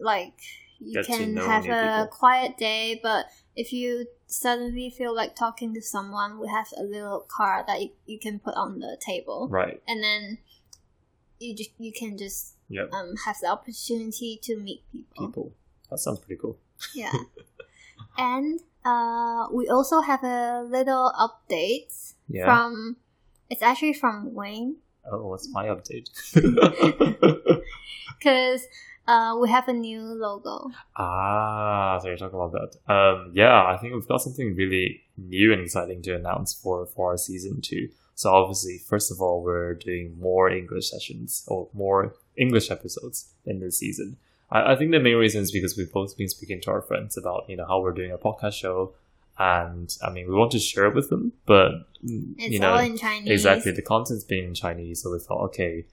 like 0.00 0.34
you 0.80 1.02
can 1.04 1.36
have 1.36 1.64
a 1.64 1.68
people. 1.68 2.06
quiet 2.10 2.56
day 2.58 2.98
but 3.02 3.26
if 3.54 3.72
you 3.72 4.06
suddenly 4.26 4.90
feel 4.90 5.14
like 5.14 5.34
talking 5.34 5.72
to 5.74 5.80
someone 5.80 6.38
we 6.38 6.48
have 6.48 6.66
a 6.78 6.82
little 6.82 7.20
card 7.28 7.64
that 7.66 7.80
you, 7.80 7.90
you 8.06 8.18
can 8.18 8.38
put 8.38 8.54
on 8.54 8.78
the 8.80 8.96
table 9.00 9.48
Right. 9.50 9.80
and 9.88 10.02
then 10.02 10.38
you 11.40 11.54
just 11.54 11.70
you 11.78 11.92
can 11.92 12.16
just 12.18 12.54
Yep. 12.68 12.92
um 12.92 13.14
have 13.24 13.36
the 13.40 13.46
opportunity 13.48 14.38
to 14.42 14.56
meet 14.56 14.82
people, 14.92 15.26
People. 15.26 15.52
That 15.90 15.98
sounds 15.98 16.18
pretty 16.18 16.40
cool. 16.40 16.58
yeah 16.94 17.12
and 18.18 18.60
uh 18.84 19.46
we 19.52 19.68
also 19.68 20.00
have 20.00 20.22
a 20.24 20.62
little 20.68 21.12
update 21.18 22.14
Yeah. 22.28 22.44
from 22.44 22.96
it's 23.48 23.62
actually 23.62 23.92
from 23.94 24.34
wayne 24.34 24.76
oh, 25.10 25.28
what's 25.28 25.48
my 25.52 25.66
update? 25.66 26.10
because 28.18 28.66
uh 29.08 29.36
we 29.40 29.48
have 29.48 29.68
a 29.68 29.72
new 29.72 30.00
logo 30.00 30.70
ah, 30.96 31.98
so 32.00 32.08
you're 32.08 32.16
talking 32.16 32.38
about 32.38 32.52
that. 32.52 32.92
Um, 32.92 33.32
yeah, 33.34 33.64
I 33.64 33.76
think 33.78 33.94
we've 33.94 34.08
got 34.08 34.22
something 34.22 34.54
really 34.54 35.02
new 35.16 35.52
and 35.52 35.62
exciting 35.62 36.02
to 36.02 36.14
announce 36.14 36.54
for 36.54 36.86
for 36.86 37.10
our 37.12 37.16
season 37.16 37.60
two. 37.60 37.88
So 38.14 38.32
obviously, 38.32 38.78
first 38.78 39.10
of 39.10 39.20
all, 39.20 39.42
we're 39.42 39.74
doing 39.74 40.18
more 40.18 40.48
English 40.48 40.90
sessions 40.90 41.44
or 41.46 41.68
more 41.74 42.14
English 42.36 42.70
episodes 42.70 43.30
in 43.44 43.60
this 43.60 43.78
season. 43.78 44.16
I, 44.50 44.72
I 44.72 44.76
think 44.76 44.90
the 44.90 45.00
main 45.00 45.16
reason 45.16 45.42
is 45.42 45.52
because 45.52 45.76
we've 45.76 45.92
both 45.92 46.16
been 46.16 46.28
speaking 46.28 46.60
to 46.62 46.70
our 46.70 46.82
friends 46.82 47.16
about 47.16 47.48
you 47.48 47.56
know 47.56 47.66
how 47.66 47.80
we're 47.80 47.92
doing 47.92 48.12
a 48.12 48.18
podcast 48.18 48.54
show, 48.54 48.94
and 49.38 49.94
I 50.02 50.10
mean 50.10 50.28
we 50.28 50.34
want 50.34 50.52
to 50.52 50.58
share 50.58 50.86
it 50.86 50.94
with 50.94 51.10
them, 51.10 51.32
but 51.44 51.72
it's 52.02 52.52
you 52.52 52.58
know 52.58 52.72
all 52.72 52.78
in 52.78 52.96
chinese 52.96 53.30
Exactly, 53.30 53.72
the 53.72 53.82
content's 53.82 54.24
being 54.24 54.44
in 54.44 54.54
Chinese, 54.54 55.02
so 55.02 55.12
we 55.12 55.18
thought, 55.18 55.42
okay, 55.44 55.84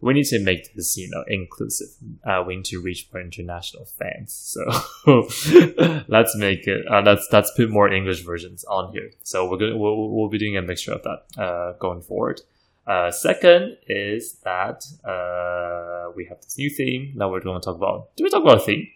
we 0.00 0.14
need 0.14 0.26
to 0.26 0.38
make 0.38 0.74
this, 0.74 0.96
you 0.96 1.08
know, 1.10 1.24
inclusive. 1.26 1.88
Uh, 2.24 2.44
we 2.46 2.56
need 2.56 2.64
to 2.66 2.80
reach 2.80 3.08
more 3.12 3.20
international 3.22 3.84
fans. 3.84 4.32
So 4.32 4.60
let's 6.08 6.36
make 6.36 6.66
it. 6.66 6.86
Uh, 6.90 7.02
let's 7.04 7.28
let's 7.32 7.50
put 7.56 7.70
more 7.70 7.90
English 7.92 8.22
versions 8.24 8.64
on 8.64 8.92
here. 8.92 9.10
So 9.22 9.48
we're 9.50 9.58
gonna 9.58 9.76
we'll, 9.76 10.10
we'll 10.10 10.28
be 10.28 10.38
doing 10.38 10.56
a 10.56 10.62
mixture 10.62 10.92
of 10.92 11.02
that 11.02 11.42
uh, 11.42 11.72
going 11.78 12.02
forward. 12.02 12.40
Uh, 12.86 13.10
second 13.10 13.76
is 13.86 14.34
that 14.44 14.82
uh, 15.04 16.10
we 16.16 16.24
have 16.26 16.40
this 16.40 16.56
new 16.56 16.70
theme 16.70 17.12
that 17.16 17.28
we're 17.28 17.40
going 17.40 17.60
to 17.60 17.64
talk 17.64 17.76
about. 17.76 18.16
Did 18.16 18.24
we 18.24 18.30
talk 18.30 18.42
about 18.42 18.58
a 18.58 18.60
theme? 18.60 18.88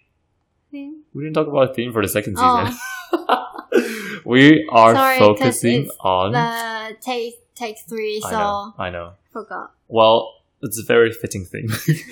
Hmm. 0.70 0.92
We 1.12 1.24
didn't 1.24 1.34
talk 1.34 1.46
about 1.48 1.70
a 1.70 1.74
theme 1.74 1.92
for 1.92 2.00
the 2.00 2.08
second 2.08 2.36
Oh. 2.38 2.64
season. 2.64 4.22
we 4.24 4.66
are 4.70 4.94
Sorry, 4.94 5.18
focusing 5.18 5.90
on. 6.00 6.32
the 6.32 6.96
take 7.02 7.34
take 7.54 7.80
three 7.86 8.22
I 8.24 8.30
so 8.30 8.38
know. 8.38 8.74
I 8.78 8.88
know. 8.90 9.12
forgot 9.30 9.72
Well, 9.88 10.32
it's 10.62 10.78
a 10.78 10.84
very 10.84 11.12
fitting 11.12 11.44
thing. 11.44 11.68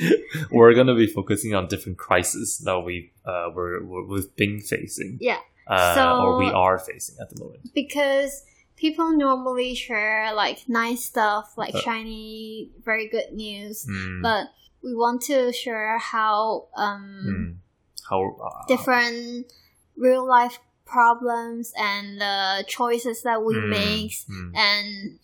we're 0.50 0.75
going 0.75 0.87
to 0.88 0.95
be 0.95 1.07
focusing 1.07 1.54
on 1.54 1.69
different 1.69 1.99
crises 1.99 2.59
that 2.64 2.80
we 2.80 3.12
uh, 3.25 3.49
we're, 3.54 3.83
we're, 3.85 4.07
we've 4.07 4.37
been 4.37 4.61
facing, 4.61 5.19
yeah 5.21 5.38
uh, 5.66 5.95
So- 5.95 6.19
or 6.23 6.38
we 6.38 6.49
are 6.50 6.78
facing 6.78 7.16
at 7.21 7.30
the 7.30 7.38
moment. 7.42 7.61
because 7.75 8.42
people 8.76 9.11
normally 9.16 9.75
share 9.75 10.33
like 10.35 10.59
nice 10.69 11.04
stuff 11.04 11.52
like 11.57 11.75
Uh. 11.75 11.80
shiny 11.80 12.71
very 12.85 13.09
good 13.09 13.30
news 13.33 13.87
Mm, 13.87 14.23
but 14.23 14.45
we 14.83 14.95
want 14.95 15.21
to 15.30 15.52
share 15.52 15.99
how 15.99 16.69
um 16.76 17.04
mm. 17.28 17.57
How 18.09 18.21
uh, 18.42 18.66
different 18.66 19.52
real 19.97 20.26
life 20.26 20.59
problems 20.87 21.73
and 21.78 22.21
the 22.21 22.64
choices 22.66 23.23
that 23.23 23.45
we 23.45 23.54
mm, 23.54 23.69
make 23.69 24.12
mm, 24.26 24.50
and 24.57 25.19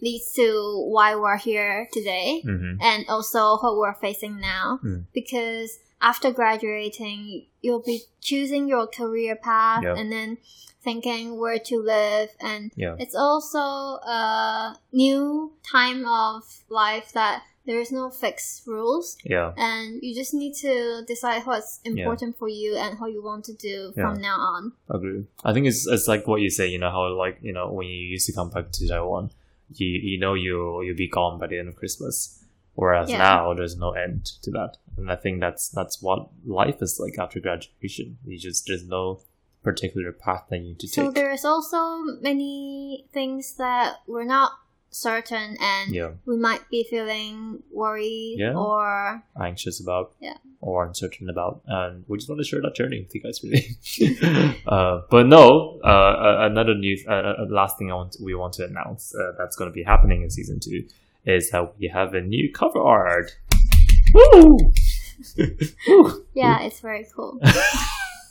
leads 0.00 0.32
to 0.32 0.44
why 0.88 1.14
we're 1.16 1.36
here 1.38 1.88
today 1.92 2.42
mhm. 2.44 2.76
and 2.80 3.04
also 3.08 3.56
what 3.58 3.76
we're 3.76 3.94
facing 3.94 4.38
now 4.40 4.78
Mm. 4.84 5.04
because 5.12 5.78
after 6.00 6.30
graduating 6.30 7.46
you'll 7.62 7.82
be 7.82 8.02
choosing 8.20 8.68
your 8.68 8.86
career 8.86 9.34
path 9.36 9.82
Yep. 9.82 9.96
and 9.96 10.12
then 10.12 10.38
thinking 10.84 11.38
where 11.38 11.58
to 11.58 11.76
live 11.80 12.30
and 12.40 12.70
Yeah. 12.76 12.96
it's 12.98 13.14
also 13.16 13.58
a 14.06 14.76
new 14.92 15.52
time 15.62 16.04
of 16.06 16.42
life 16.68 17.12
that 17.12 17.42
there 17.64 17.80
is 17.80 17.90
no 17.90 18.10
fixed 18.10 18.64
rules 18.66 19.16
Yeah. 19.24 19.52
and 19.56 20.00
you 20.02 20.14
just 20.14 20.32
need 20.34 20.54
to 20.62 21.02
decide 21.04 21.44
what's 21.46 21.80
important 21.84 22.38
for 22.38 22.48
you 22.48 22.76
and 22.76 23.00
what 23.00 23.10
you 23.10 23.22
want 23.24 23.44
to 23.46 23.54
do 23.54 23.90
from 23.94 24.20
now 24.20 24.38
on 24.38 24.72
Agree. 24.88 25.24
I 25.44 25.52
think 25.52 25.66
it's 25.66 25.86
it's 25.88 26.06
like 26.06 26.28
what 26.28 26.40
you 26.40 26.50
say. 26.50 26.68
You 26.68 26.78
know 26.78 26.90
how 26.90 27.08
like 27.24 27.38
you 27.42 27.52
know 27.52 27.72
when 27.72 27.88
you 27.88 27.98
used 28.14 28.26
to 28.26 28.32
come 28.32 28.50
back 28.50 28.70
to 28.70 28.86
Taiwan, 28.86 29.30
you 29.74 29.86
you 29.88 30.18
know 30.18 30.34
you 30.34 30.82
you'll 30.82 30.96
be 30.96 31.08
gone 31.08 31.38
by 31.38 31.46
the 31.46 31.58
end 31.58 31.68
of 31.68 31.76
Christmas. 31.76 32.42
Whereas 32.74 33.08
Yeah. 33.10 33.18
now 33.18 33.54
there's 33.54 33.76
no 33.76 33.92
end 33.92 34.26
to 34.42 34.50
that, 34.50 34.76
and 34.98 35.10
I 35.10 35.16
think 35.16 35.40
that's 35.40 35.68
that's 35.70 36.02
what 36.02 36.28
life 36.44 36.82
is 36.82 37.00
like 37.00 37.18
after 37.18 37.40
graduation. 37.40 38.18
You 38.26 38.38
just 38.38 38.66
there's 38.66 38.86
no 38.86 39.22
particular 39.62 40.12
path 40.12 40.44
that 40.50 40.58
you 40.58 40.64
need 40.64 40.78
to 40.80 40.88
so 40.88 41.06
take. 41.06 41.14
there's 41.14 41.44
also 41.44 41.98
many 42.20 43.06
things 43.12 43.54
that 43.56 43.96
we're 44.06 44.24
not 44.24 44.52
certain 44.96 45.56
and 45.60 45.94
Yeah. 45.94 46.10
we 46.24 46.36
might 46.36 46.68
be 46.70 46.84
feeling 46.88 47.62
worried 47.72 48.36
Yeah. 48.38 48.54
or 48.54 49.22
anxious 49.40 49.80
about 49.80 50.12
Yeah. 50.20 50.38
or 50.60 50.86
uncertain 50.86 51.28
about 51.28 51.60
and 51.66 52.04
we 52.08 52.16
just 52.18 52.28
want 52.28 52.40
to 52.40 52.44
share 52.44 52.62
that 52.62 52.74
journey 52.74 53.00
with 53.02 53.14
you 53.14 53.20
guys 53.20 53.40
really 53.44 53.64
uh, 54.66 55.02
but 55.10 55.26
no 55.26 55.78
uh, 55.84 56.38
another 56.50 56.74
new 56.74 56.96
uh, 57.08 57.44
last 57.48 57.78
thing 57.78 57.90
I 57.92 57.94
want 57.94 58.16
we 58.22 58.34
want 58.34 58.54
to 58.54 58.64
announce 58.64 59.14
uh, 59.14 59.32
that's 59.38 59.56
going 59.56 59.70
to 59.70 59.74
be 59.74 59.82
happening 59.82 60.22
in 60.22 60.30
season 60.30 60.58
two 60.60 60.84
is 61.24 61.50
that 61.50 61.76
we 61.78 61.88
have 61.88 62.14
a 62.14 62.20
new 62.20 62.52
cover 62.52 62.80
art! 62.80 63.36
Woo! 64.14 64.58
yeah, 66.34 66.60
it's 66.62 66.80
very 66.80 67.04
cool. 67.14 67.38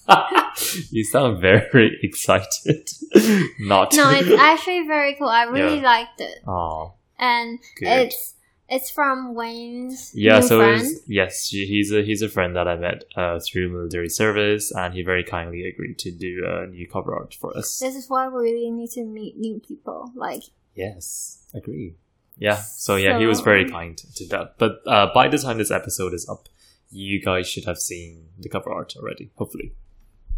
you 0.92 1.04
sound 1.04 1.40
very 1.42 1.98
excited 2.04 2.90
not 3.60 3.94
no, 3.94 4.10
it's 4.12 4.30
actually 4.40 4.86
very 4.88 5.16
cool. 5.16 5.28
I 5.28 5.44
really 5.44 5.78
Yeah. 5.78 5.84
liked 5.84 6.22
it. 6.22 6.40
oh 6.48 6.94
And 7.18 7.60
good 7.80 7.88
it's 7.88 8.34
it's 8.68 8.90
from 8.90 9.36
Wayne's 9.36 10.12
Yeah, 10.16 10.40
so 10.40 10.60
yes, 11.08 11.50
he's 11.50 11.92
a 11.92 12.02
he's 12.02 12.22
a 12.24 12.30
friend 12.30 12.56
that 12.56 12.68
I 12.68 12.76
met 12.76 13.04
uh, 13.16 13.40
through 13.40 13.70
military 13.70 14.10
service, 14.10 14.72
and 14.72 14.94
he 14.96 15.04
very 15.04 15.24
kindly 15.24 15.68
agreed 15.68 16.00
to 16.00 16.12
do 16.12 16.44
a 16.48 16.66
new 16.66 16.88
cover 16.88 17.14
art 17.16 17.36
for 17.36 17.56
us. 17.56 17.78
This 17.78 17.96
is 17.96 18.10
why 18.10 18.28
we 18.28 18.42
really 18.42 18.72
need 18.72 18.90
to 18.92 19.04
meet 19.06 19.38
new 19.38 19.60
people. 19.60 20.12
Like 20.16 20.44
Yes, 20.74 21.46
agree. 21.54 21.94
Yeah, 22.38 22.56
so 22.56 22.96
yeah, 22.96 23.18
he 23.20 23.26
was 23.28 23.40
very 23.42 23.70
kind 23.70 23.96
to 24.16 24.28
that. 24.30 24.56
But 24.58 24.82
uh, 24.88 25.08
by 25.14 25.28
the 25.30 25.38
time 25.38 25.58
this 25.60 25.72
episode 25.72 26.14
is 26.14 26.28
up, 26.28 26.50
you 26.90 27.22
guys 27.22 27.48
should 27.48 27.66
have 27.66 27.78
seen 27.78 28.30
the 28.40 28.50
cover 28.50 28.72
art 28.74 28.96
already, 28.98 29.30
hopefully. 29.38 29.74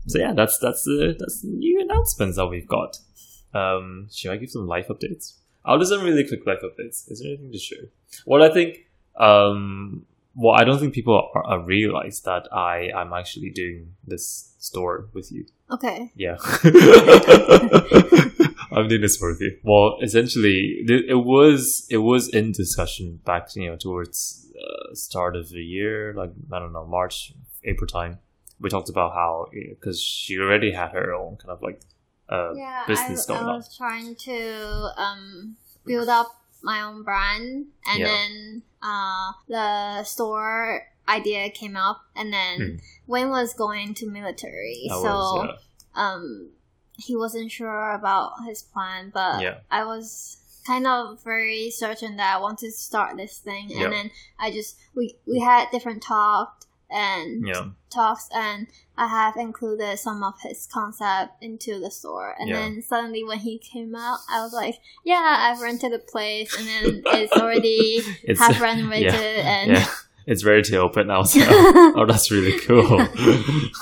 So 0.07 0.19
yeah, 0.19 0.33
that's 0.33 0.57
that's 0.59 0.83
the 0.83 1.15
that's 1.17 1.41
the 1.41 1.49
new 1.49 1.81
announcements 1.81 2.37
that 2.37 2.47
we've 2.47 2.67
got. 2.67 2.97
Um, 3.53 4.07
should 4.11 4.31
I 4.31 4.37
give 4.37 4.49
some 4.49 4.67
life 4.67 4.87
updates? 4.87 5.33
I'll 5.65 5.79
do 5.79 5.85
some 5.85 6.03
really 6.03 6.25
quick 6.27 6.45
life 6.45 6.61
updates. 6.63 7.11
Is 7.11 7.21
there 7.21 7.29
anything 7.33 7.51
to 7.51 7.57
share? 7.57 7.85
Well, 8.25 8.41
I 8.43 8.49
think 8.49 8.87
um, 9.17 10.05
well, 10.35 10.55
I 10.55 10.63
don't 10.63 10.79
think 10.79 10.93
people 10.93 11.29
are, 11.33 11.43
are 11.45 11.59
realize 11.59 12.21
that 12.21 12.47
I 12.53 12.91
I'm 12.95 13.11
actually 13.13 13.49
doing 13.49 13.95
this 14.05 14.53
store 14.59 15.09
with 15.13 15.31
you. 15.31 15.45
okay. 15.71 16.11
Yeah. 16.15 16.37
I'm 18.71 18.87
doing 18.87 19.01
this 19.01 19.19
with 19.19 19.41
you. 19.41 19.57
Well, 19.63 19.97
essentially, 20.03 20.83
it 20.87 21.25
was 21.25 21.87
it 21.89 21.97
was 21.97 22.29
in 22.29 22.51
discussion 22.51 23.19
back, 23.25 23.55
you 23.55 23.69
know, 23.69 23.75
towards 23.75 24.51
uh, 24.55 24.93
start 24.93 25.35
of 25.35 25.49
the 25.49 25.63
year, 25.63 26.13
like 26.15 26.31
I 26.51 26.59
don't 26.59 26.73
know, 26.73 26.85
March, 26.85 27.33
April 27.63 27.87
time. 27.87 28.19
We 28.59 28.69
talked 28.69 28.89
about 28.89 29.13
how 29.13 29.47
because 29.51 30.01
she 30.01 30.37
already 30.39 30.71
had 30.71 30.91
her 30.91 31.13
own 31.13 31.37
kind 31.37 31.51
of 31.51 31.61
like 31.61 31.81
uh, 32.29 32.53
Yeah, 32.55 32.85
business 32.87 33.25
I, 33.25 33.33
going 33.33 33.45
I 33.45 33.49
on. 33.49 33.55
was 33.57 33.75
trying 33.77 34.15
to 34.15 34.89
um 34.97 35.57
build 35.85 36.09
up 36.09 36.27
my 36.63 36.81
own 36.81 37.03
brand, 37.03 37.67
and 37.87 37.99
Yeah. 37.99 38.05
then 38.07 38.63
uh 38.81 39.33
the 39.47 40.03
store 40.03 40.87
idea 41.07 41.49
came 41.49 41.77
up, 41.77 42.01
and 42.15 42.33
then 42.33 42.59
Hmm. 42.59 42.75
Wayne 43.05 43.29
was 43.29 43.53
going 43.53 43.93
to 43.95 44.07
military, 44.09 44.87
I 44.91 44.95
so 44.95 45.03
was, 45.03 45.59
um 45.95 46.49
he 46.97 47.15
wasn't 47.15 47.51
sure 47.51 47.91
about 47.93 48.31
his 48.47 48.63
plan, 48.63 49.11
but 49.13 49.41
Yeah. 49.41 49.59
I 49.69 49.85
was 49.85 50.37
kind 50.65 50.85
of 50.87 51.23
very 51.23 51.69
certain 51.69 52.17
that 52.17 52.35
I 52.35 52.39
wanted 52.39 52.65
to 52.67 52.71
start 52.71 53.15
this 53.17 53.37
thing, 53.37 53.71
and 53.71 53.81
Yeah. 53.83 53.89
then 53.89 54.11
I 54.39 54.51
just 54.51 54.77
we 54.95 55.15
we 55.27 55.39
had 55.39 55.69
different 55.71 56.01
talks 56.01 56.65
and 56.89 57.45
yeah, 57.45 57.53
yeah, 57.53 57.65
talks 57.89 58.29
and 58.33 58.67
I 58.97 59.07
have 59.07 59.35
included 59.37 59.99
some 59.99 60.23
of 60.23 60.35
his 60.41 60.67
concept 60.71 61.33
into 61.41 61.79
the 61.79 61.91
store. 61.91 62.35
And 62.39 62.49
Yeah. 62.49 62.59
then 62.59 62.81
suddenly 62.81 63.23
when 63.23 63.39
he 63.39 63.57
came 63.59 63.95
out, 63.95 64.19
I 64.29 64.41
was 64.41 64.53
like, 64.53 64.79
yeah, 65.03 65.51
I've 65.51 65.61
rented 65.61 65.93
a 65.93 65.99
place 65.99 66.57
and 66.57 66.67
then 66.67 67.01
it's 67.05 67.33
already 67.33 68.01
it's 68.23 68.39
half 68.39 68.59
renovated 68.61 69.13
and 69.13 69.71
yeah, 69.71 69.87
it's 70.27 70.43
ready 70.43 70.63
to 70.63 70.77
open 70.77 71.07
now. 71.07 71.23
So. 71.23 71.41
oh, 71.43 72.05
that's 72.07 72.31
really 72.31 72.59
cool. 72.59 72.97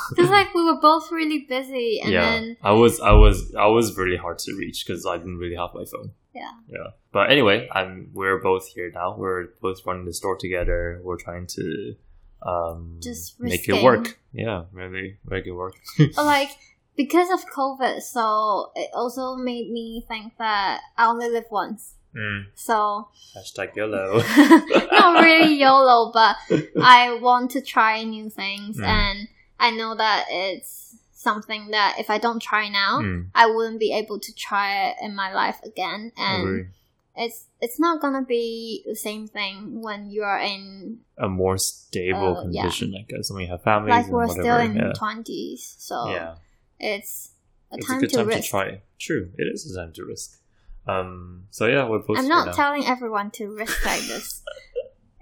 Because 0.10 0.30
like 0.30 0.54
we 0.54 0.64
were 0.64 0.80
both 0.82 1.12
really 1.12 1.46
busy 1.48 2.02
and 2.04 2.12
yeah, 2.12 2.22
then 2.22 2.58
I 2.62 2.72
was, 2.72 3.00
I 3.00 3.12
was, 3.12 3.54
I 3.56 3.68
was 3.68 3.96
really 3.98 4.18
hard 4.18 4.40
to 4.40 4.56
reach 4.56 4.84
because 4.86 5.06
I 5.06 5.18
didn't 5.18 5.38
really 5.38 5.56
have 5.56 5.70
my 5.74 5.86
phone. 5.86 6.12
Yeah. 6.34 6.52
yeah. 6.68 6.88
But 7.14 7.32
anyway, 7.32 7.70
I'm. 7.72 8.10
We're 8.14 8.40
both 8.42 8.68
here 8.68 8.92
now. 8.94 9.16
We're 9.18 9.48
both 9.62 9.86
running 9.86 10.04
the 10.04 10.12
store 10.14 10.36
together. 10.36 11.00
We're 11.02 11.16
trying 11.18 11.48
to 11.48 11.96
um 12.46 13.00
Just 13.02 13.40
make 13.40 13.68
it 13.68 13.84
work. 13.84 14.18
Yeah, 14.34 14.66
really 14.72 15.18
make 15.28 15.46
it 15.48 15.52
work. 15.52 15.76
like 16.18 16.50
because 16.96 17.30
of 17.32 17.46
COVID, 17.50 18.02
so 18.02 18.72
it 18.76 18.90
also 18.94 19.36
made 19.36 19.70
me 19.72 20.06
think 20.08 20.34
that 20.38 20.82
I 20.98 21.08
only 21.08 21.30
live 21.30 21.46
once. 21.52 21.96
Mm. 22.16 22.46
So 22.56 23.10
Hashtag 23.36 23.76
YOLO. 23.76 24.20
not 24.92 25.24
really 25.24 25.56
YOLO, 25.56 26.12
but 26.14 26.36
I 26.82 27.18
want 27.22 27.52
to 27.52 27.62
try 27.62 28.04
new 28.04 28.30
things, 28.30 28.78
Mm. 28.78 28.86
and 28.88 29.28
I 29.60 29.72
know 29.72 29.96
that 29.96 30.26
it's 30.30 30.96
something 31.14 31.72
that 31.72 31.96
if 32.00 32.10
I 32.10 32.18
don't 32.20 32.42
try 32.42 32.70
now, 32.70 33.00
Mm, 33.02 33.28
I 33.36 33.48
wouldn't 33.48 33.80
be 33.80 33.92
able 33.94 34.20
to 34.20 34.34
try 34.36 34.90
it 34.90 34.96
in 35.02 35.16
my 35.16 35.34
life 35.34 35.60
again, 35.64 36.12
and. 36.18 36.68
It's 37.18 37.48
it's 37.62 37.80
not 37.80 38.02
gonna 38.02 38.24
be 38.24 38.84
the 38.86 38.96
same 38.96 39.28
thing 39.28 39.82
when 39.82 40.10
you 40.10 40.24
are 40.24 40.40
in 40.40 41.00
A 41.18 41.28
more 41.30 41.58
stable 41.58 42.38
Uh, 42.38 42.48
yeah. 42.50 42.62
condition, 42.62 42.94
I 42.98 43.04
guess, 43.08 43.30
when 43.30 43.38
we 43.38 43.48
have 43.48 43.64
families 43.64 43.92
like 43.92 44.08
we're 44.08 44.28
whatever. 44.28 44.42
still 44.42 44.58
in 44.58 44.76
yeah. 44.76 44.94
twenties, 44.94 45.76
so 45.80 46.10
yeah. 46.10 46.36
it's 46.80 47.32
a 47.72 47.78
it's 47.78 47.88
time 47.88 47.98
a 47.98 48.02
good 48.02 48.10
to 48.12 48.16
time 48.18 48.28
risk. 48.28 48.44
to 48.44 48.50
try. 48.50 48.82
True, 49.00 49.32
it 49.38 49.44
is 49.54 49.72
a 49.72 49.80
time 49.80 49.94
to 49.94 50.06
risk. 50.06 50.40
Um. 50.88 51.48
So 51.52 51.66
yeah, 51.68 51.88
we're 51.90 52.00
both. 52.00 52.18
I'm 52.20 52.28
not 52.28 52.54
telling 52.56 52.86
everyone 52.86 53.32
to 53.32 53.48
risk 53.56 53.86
like 53.86 54.02
this. 54.02 54.44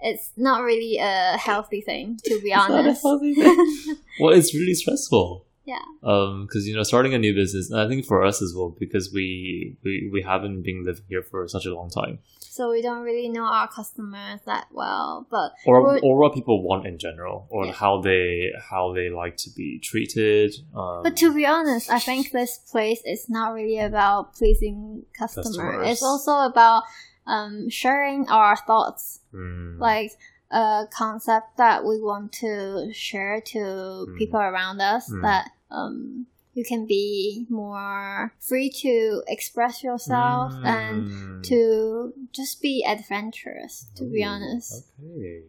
It's 0.05 0.31
not 0.35 0.63
really 0.63 0.97
a 0.97 1.37
healthy 1.37 1.79
thing, 1.79 2.19
to 2.25 2.41
be 2.41 2.51
It's 2.51 2.67
not 2.67 2.71
a 2.71 2.73
honest. 2.73 3.03
well, 4.19 4.33
it's 4.33 4.53
really 4.53 4.73
stressful. 4.73 5.45
Yeah. 5.65 5.79
Um, 6.03 6.45
because 6.45 6.67
you 6.67 6.75
know, 6.75 6.83
starting 6.83 7.13
a 7.13 7.17
new 7.17 7.33
business, 7.33 7.69
and 7.71 7.79
I 7.79 7.87
think 7.87 8.05
for 8.05 8.23
us 8.23 8.41
as 8.41 8.53
well, 8.55 8.75
because 8.77 9.13
we 9.13 9.77
we 9.83 10.09
we 10.11 10.21
haven't 10.21 10.61
been 10.63 10.83
living 10.85 11.05
here 11.07 11.23
for 11.23 11.47
such 11.47 11.65
a 11.65 11.73
long 11.73 11.89
time, 11.89 12.19
so 12.39 12.69
we 12.69 12.81
don't 12.81 13.03
really 13.03 13.29
know 13.29 13.45
our 13.45 13.69
customers 13.69 14.41
that 14.45 14.67
well, 14.73 15.25
but 15.31 15.53
or 15.65 15.99
or 16.03 16.17
what 16.17 16.33
people 16.33 16.61
want 16.63 16.85
in 16.85 16.97
general, 16.97 17.47
or 17.49 17.65
Yeah. 17.67 17.71
how 17.71 18.01
they 18.01 18.51
how 18.69 18.93
they 18.93 19.09
like 19.09 19.37
to 19.37 19.49
be 19.55 19.79
treated. 19.79 20.53
Um, 20.75 21.03
But 21.03 21.15
to 21.17 21.33
be 21.33 21.45
honest, 21.45 21.89
I 21.89 21.99
think 21.99 22.31
this 22.31 22.57
place 22.57 23.01
is 23.05 23.29
not 23.29 23.53
really 23.53 23.79
about 23.79 24.35
pleasing 24.35 25.05
customer. 25.17 25.43
Customers. 25.43 25.87
It's 25.91 26.03
also 26.03 26.39
about 26.51 26.83
um, 27.25 27.69
sharing 27.69 28.27
our 28.27 28.57
thoughts, 28.57 29.21
mm, 29.33 29.79
like 29.79 30.11
a 30.51 30.83
concept 30.91 31.55
that 31.57 31.83
we 31.85 31.99
want 32.01 32.31
to 32.33 32.91
share 32.93 33.39
to 33.41 33.57
Mm. 33.59 34.17
people 34.17 34.39
around 34.41 34.81
us. 34.81 35.09
Mm. 35.09 35.21
That 35.23 35.49
um, 35.73 36.27
you 36.53 36.63
can 36.63 36.85
be 36.85 37.47
more 37.49 38.31
free 38.39 38.69
to 38.69 39.23
express 39.27 39.83
yourself 39.83 40.53
and 40.63 41.07
mm. 41.07 41.43
to 41.43 42.13
just 42.31 42.61
be 42.61 42.85
adventurous. 42.87 43.87
To 43.95 44.03
be 44.05 44.23
honest, 44.23 44.85
Okay. 45.03 45.41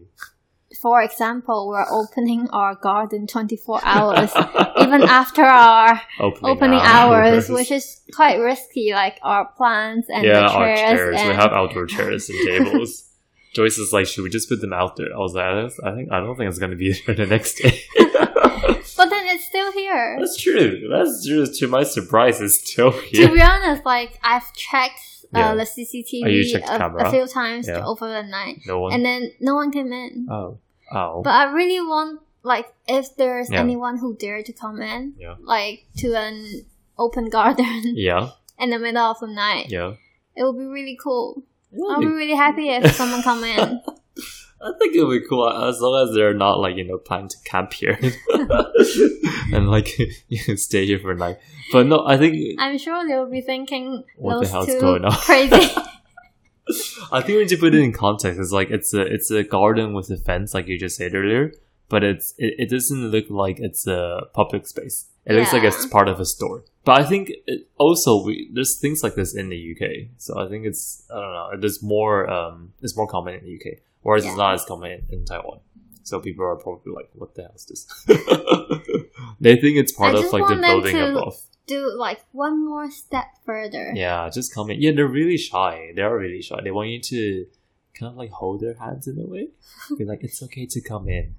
for 0.80 1.02
example, 1.02 1.68
we're 1.68 1.84
opening 1.90 2.48
our 2.50 2.74
garden 2.74 3.26
twenty 3.26 3.56
four 3.56 3.80
hours, 3.84 4.30
even 4.78 5.02
after 5.02 5.42
our 5.44 6.00
Opening, 6.20 6.50
opening 6.50 6.80
hours, 6.82 7.50
which 7.50 7.70
is 7.70 8.00
quite 8.14 8.36
risky, 8.36 8.92
like 8.92 9.18
our 9.22 9.44
plants 9.58 10.08
and 10.08 10.24
yeah, 10.24 10.40
the 10.40 10.46
our 10.48 10.66
chairs. 10.74 10.90
chairs. 10.90 11.16
and 11.20 11.28
We 11.28 11.34
have 11.34 11.52
outdoor 11.52 11.86
chairs 11.86 12.30
and 12.30 12.38
tables. 12.48 13.10
Joyce 13.54 13.78
is 13.78 13.92
like, 13.92 14.06
should 14.06 14.24
we 14.24 14.30
just 14.30 14.48
put 14.48 14.60
them 14.60 14.72
out 14.72 14.96
there? 14.96 15.14
I 15.14 15.18
was 15.18 15.32
like, 15.34 15.44
I 15.44 15.52
don't- 15.54 15.80
I 15.84 15.94
think 15.94 16.12
I 16.12 16.18
don't 16.20 16.34
think 16.36 16.48
it's 16.48 16.58
gonna 16.58 16.76
be 16.76 16.92
there 17.06 17.14
the 17.14 17.26
next 17.26 17.54
day. 17.56 17.78
But 18.96 19.10
then 19.10 19.24
it's 19.26 19.44
still 19.46 19.72
here. 19.72 20.16
That's 20.18 20.40
true. 20.40 20.88
That's 20.90 21.26
true. 21.26 21.46
To 21.46 21.68
my 21.68 21.82
surprise, 21.84 22.40
it's 22.40 22.60
still 22.70 22.90
here. 22.92 23.28
To 23.28 23.34
be 23.34 23.40
honest, 23.42 23.84
like 23.84 24.18
I've 24.22 24.52
checked 24.54 25.00
uh, 25.34 25.38
Yeah. 25.38 25.54
the 25.54 25.62
Oh, 25.62 25.64
CCTV 25.64 26.52
checked 26.52 26.68
a, 26.68 26.94
a 27.06 27.10
few 27.10 27.26
times 27.26 27.66
Yeah. 27.68 27.84
over 27.84 28.06
the 28.08 28.22
night, 28.22 28.60
No 28.66 28.80
one. 28.80 28.92
and 28.92 29.04
then 29.04 29.32
no 29.40 29.54
one 29.56 29.70
came 29.72 29.92
in. 29.92 30.26
oh, 30.30 30.58
oh. 30.92 31.22
But 31.22 31.30
I 31.34 31.52
really 31.52 31.80
want, 31.80 32.20
like, 32.42 32.72
if 32.86 33.16
there's 33.16 33.50
Yeah. 33.50 33.60
anyone 33.60 33.98
who 33.98 34.14
dare 34.16 34.42
to 34.42 34.52
come 34.52 34.80
in, 34.80 35.14
like 35.40 35.86
to 35.98 36.14
an 36.14 36.64
open 36.98 37.28
garden 37.36 37.94
yeah, 37.96 38.30
in 38.58 38.70
the 38.70 38.78
middle 38.78 39.02
of 39.10 39.18
the 39.20 39.26
night, 39.26 39.70
yeah. 39.70 39.94
it 40.36 40.44
would 40.44 40.58
be 40.58 40.66
really 40.66 40.96
cool. 41.02 41.42
I'll 41.90 41.98
be 42.00 42.06
really 42.06 42.36
happy 42.36 42.68
if 42.68 42.92
someone 42.94 43.22
come 43.22 43.42
in. 43.42 43.80
I 44.62 44.72
think 44.78 44.94
it'll 44.96 45.10
be 45.10 45.20
cool 45.28 45.48
as 45.48 45.80
long 45.80 46.08
as 46.08 46.14
they're 46.14 46.34
not 46.34 46.58
like 46.60 46.76
you 46.76 46.84
know 46.84 46.98
planning 46.98 47.28
to 47.28 47.36
camp 47.44 47.72
here 47.74 47.98
and 49.52 49.70
like 49.70 49.98
you 50.28 50.56
stay 50.56 50.86
here 50.86 50.98
for 50.98 51.12
a 51.12 51.16
night. 51.16 51.38
But 51.72 51.86
no, 51.86 52.06
I 52.06 52.16
think 52.16 52.36
I'm 52.58 52.78
sure 52.78 53.06
they'll 53.06 53.30
be 53.30 53.40
thinking 53.40 54.04
What 54.16 54.42
the 54.42 54.48
hell's 54.48 54.66
going 54.66 55.04
on? 55.04 55.12
crazy. 55.12 55.54
I 57.12 57.20
think 57.20 57.28
we 57.28 57.38
need 57.40 57.48
to 57.50 57.58
put 57.58 57.74
it 57.74 57.80
in 57.82 57.92
context. 57.92 58.40
It's 58.40 58.52
like 58.52 58.70
it's 58.70 58.94
a 58.94 59.02
it's 59.02 59.30
a 59.30 59.42
garden 59.42 59.92
with 59.92 60.10
a 60.10 60.16
fence, 60.16 60.54
like 60.54 60.66
you 60.66 60.78
just 60.78 60.96
said 60.96 61.14
earlier. 61.14 61.52
but 61.90 62.02
it's 62.02 62.32
it, 62.38 62.54
it 62.58 62.70
doesn't 62.70 63.08
look 63.10 63.26
like 63.28 63.58
it's 63.60 63.86
a 63.86 64.22
public 64.32 64.66
space. 64.66 65.06
It 65.26 65.34
looks 65.34 65.52
like 65.52 65.62
it's 65.62 65.86
part 65.86 66.08
of 66.08 66.20
a 66.20 66.24
store. 66.26 66.64
But 66.84 67.00
I 67.00 67.04
think 67.04 67.30
it, 67.46 67.66
also 67.76 68.22
we, 68.24 68.50
there's 68.52 68.76
things 68.78 69.02
like 69.02 69.14
this 69.14 69.34
in 69.34 69.48
the 69.48 69.72
UK, 69.72 70.08
so 70.18 70.38
I 70.38 70.48
think 70.48 70.66
it's 70.66 71.02
I 71.10 71.14
don't 71.20 71.32
know. 71.32 71.50
There's 71.60 71.82
more 71.82 72.28
um, 72.30 72.72
it's 72.82 72.96
more 72.96 73.06
common 73.06 73.34
in 73.34 73.44
the 73.44 73.54
UK, 73.56 73.78
whereas 74.04 74.24
it's 74.24 74.32
Yeah. 74.32 74.36
not 74.44 74.54
as 74.54 74.64
common 74.64 75.04
in, 75.10 75.24
Taiwan. 75.24 75.58
So 76.04 76.20
people 76.20 76.44
are 76.44 76.56
probably 76.56 76.92
like, 76.92 77.08
"What 77.14 77.34
the 77.34 77.42
hell 77.42 77.52
is 77.56 77.64
this?" 77.66 77.80
they 79.40 79.56
think 79.56 79.76
it's 79.82 79.90
part 79.92 80.14
I 80.14 80.18
of 80.22 80.32
like 80.32 80.46
the 80.48 80.56
building 80.62 80.94
to- 80.94 81.10
above. 81.18 81.36
Do 81.66 81.90
like 81.96 82.20
one 82.32 82.62
more 82.64 82.90
step 82.90 83.24
further. 83.46 83.90
Yeah, 83.94 84.28
just 84.28 84.52
come 84.54 84.70
in. 84.70 84.82
Yeah, 84.82 84.92
they're 84.94 85.08
really 85.08 85.38
shy. 85.38 85.92
They 85.96 86.02
are 86.02 86.16
really 86.24 86.42
shy. 86.42 86.60
They 86.62 86.70
want 86.70 86.90
you 86.90 87.00
to 87.00 87.46
kind 87.98 88.10
of 88.12 88.16
like 88.18 88.30
hold 88.32 88.60
their 88.60 88.74
hands 88.74 89.08
in 89.08 89.18
a 89.18 89.24
way. 89.26 89.48
Be 89.98 90.04
like, 90.04 90.22
it's 90.22 90.42
okay 90.42 90.66
to 90.66 90.80
come 90.82 91.08
in. 91.08 91.34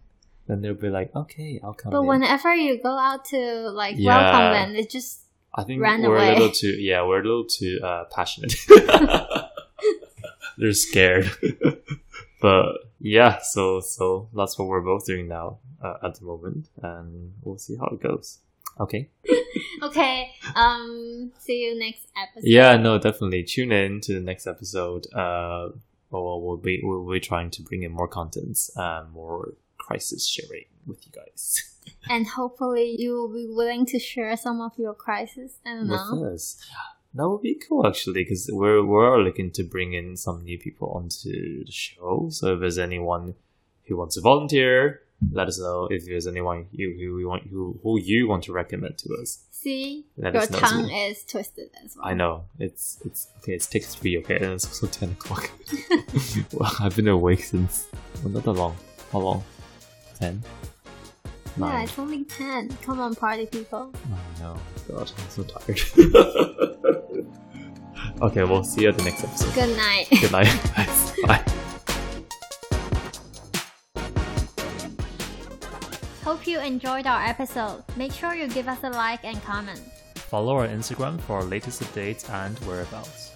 Then 0.47 0.61
they'll 0.61 0.73
be 0.87 0.89
like, 0.89 1.15
okay, 1.15 1.59
I'll 1.63 1.73
come 1.75 1.91
But 1.91 2.01
in. 2.01 2.07
whenever 2.07 2.53
you 2.55 2.81
go 2.81 2.95
out 2.97 3.25
to 3.33 3.69
like 3.69 3.95
Yeah. 3.99 4.15
welcome 4.17 4.53
them, 4.71 4.75
it 4.81 4.89
just 4.89 5.25
I 5.53 5.63
think 5.63 5.79
ran 5.81 6.01
we're 6.01 6.15
away. 6.17 6.29
a 6.29 6.33
little 6.33 6.51
too, 6.51 6.75
yeah, 6.89 7.05
we're 7.05 7.21
a 7.21 7.23
little 7.23 7.45
too 7.45 7.79
uh, 7.83 8.05
passionate. 8.05 8.53
they're 10.57 10.73
scared. 10.73 11.29
But 12.41 12.73
yeah, 12.99 13.39
so 13.41 13.79
so 13.79 14.29
that's 14.35 14.57
what 14.57 14.67
we're 14.67 14.81
both 14.81 15.05
doing 15.05 15.27
now 15.27 15.59
uh, 15.83 15.95
at 16.03 16.15
the 16.15 16.25
moment, 16.25 16.69
and 16.81 17.33
we'll 17.41 17.57
see 17.57 17.75
how 17.75 17.87
it 17.87 18.01
goes. 18.01 18.39
Okay. 18.79 19.09
okay. 19.83 20.31
Um, 20.55 21.31
see 21.39 21.63
you 21.65 21.79
next 21.79 22.07
episode. 22.17 22.47
Yeah, 22.47 22.75
no, 22.77 22.99
definitely 22.99 23.43
tune 23.43 23.71
in 23.71 24.01
to 24.01 24.13
the 24.13 24.19
next 24.19 24.47
episode. 24.47 25.07
Uh, 25.13 25.69
well, 26.09 26.41
we'll 26.41 26.57
be 26.57 26.81
we'll 26.83 27.09
be 27.09 27.19
trying 27.19 27.51
to 27.51 27.61
bring 27.61 27.83
in 27.83 27.91
more 27.91 28.07
contents, 28.07 28.75
uh, 28.77 29.05
more 29.13 29.53
crisis 29.77 30.27
sharing 30.27 30.65
with 30.85 31.05
you 31.05 31.11
guys. 31.11 31.71
And 32.09 32.27
hopefully 32.27 32.95
you 32.97 33.13
will 33.13 33.33
be 33.33 33.47
willing 33.47 33.85
to 33.87 33.99
share 33.99 34.35
some 34.37 34.61
of 34.61 34.71
your 34.77 34.93
crisis. 34.93 35.59
I 35.65 35.75
don't 35.75 35.87
know. 35.87 36.09
with 36.13 36.33
us. 36.33 36.63
That 37.15 37.29
would 37.29 37.41
be 37.41 37.55
cool 37.67 37.87
actually, 37.87 38.23
because 38.23 38.49
we're 38.51 38.83
we're 38.85 39.23
looking 39.23 39.49
to 39.51 39.63
bring 39.63 39.93
in 39.93 40.17
some 40.17 40.43
new 40.43 40.59
people 40.59 40.89
onto 40.91 41.63
the 41.65 41.71
show. 41.71 42.27
So 42.29 42.53
if 42.53 42.59
there's 42.59 42.77
anyone 42.77 43.35
who 43.85 43.97
wants 43.97 44.15
to 44.15 44.21
volunteer, 44.21 45.01
let 45.31 45.47
us 45.47 45.57
know. 45.59 45.87
If 45.89 46.05
there's 46.05 46.27
anyone 46.27 46.67
you 46.71 46.93
who 46.99 47.15
we 47.15 47.25
want 47.25 47.43
who 47.47 47.79
who 47.83 47.97
you 47.99 48.27
want 48.27 48.43
to 48.45 48.51
recommend 48.53 48.97
to 48.99 49.13
us. 49.21 49.39
See, 49.51 50.05
Let 50.17 50.33
your 50.35 50.45
tongue 50.45 50.87
well. 50.89 51.09
is 51.09 51.23
twisted 51.23 51.69
as 51.83 51.95
well. 51.95 52.05
I 52.05 52.13
know 52.13 52.43
it's 52.59 52.99
it's 53.05 53.29
okay. 53.39 53.53
It's 53.53 53.65
take 53.65 53.85
three, 53.85 54.17
okay, 54.19 54.35
and 54.35 54.53
it's 54.53 54.65
also 54.65 54.87
ten 54.87 55.11
o'clock. 55.11 55.49
well, 56.53 56.71
I've 56.79 56.95
been 56.95 57.07
awake 57.07 57.43
since 57.43 57.87
well, 58.23 58.33
not 58.33 58.43
that 58.43 58.51
long. 58.53 58.75
How 59.11 59.19
long? 59.19 59.43
Ten. 60.19 60.43
Yeah, 61.57 61.83
it's 61.83 61.97
only 61.97 62.23
ten. 62.25 62.69
Come 62.83 62.99
on, 62.99 63.15
party 63.15 63.45
people. 63.45 63.93
Oh 63.93 64.19
no, 64.39 64.57
God, 64.89 65.11
I'm 65.17 65.29
so 65.29 65.43
tired. 65.43 65.79
okay, 68.21 68.43
we'll 68.43 68.63
see 68.63 68.81
you 68.83 68.89
at 68.89 68.97
the 68.97 69.03
next 69.03 69.23
episode. 69.23 69.53
Good 69.53 69.77
night. 69.77 70.07
Good 70.09 70.31
night, 70.31 70.45
guys. 70.75 71.13
Bye. 71.23 71.43
Hope 76.23 76.47
you 76.47 76.59
enjoyed 76.59 77.05
our 77.07 77.21
episode. 77.23 77.83
Make 77.95 78.11
sure 78.11 78.33
you 78.33 78.47
give 78.47 78.67
us 78.67 78.83
a 78.83 78.89
like 78.89 79.23
and 79.23 79.41
comment. 79.43 79.79
Follow 80.15 80.57
our 80.57 80.67
Instagram 80.67 81.21
for 81.21 81.37
our 81.37 81.43
latest 81.43 81.81
updates 81.83 82.29
and 82.29 82.57
whereabouts. 82.59 83.34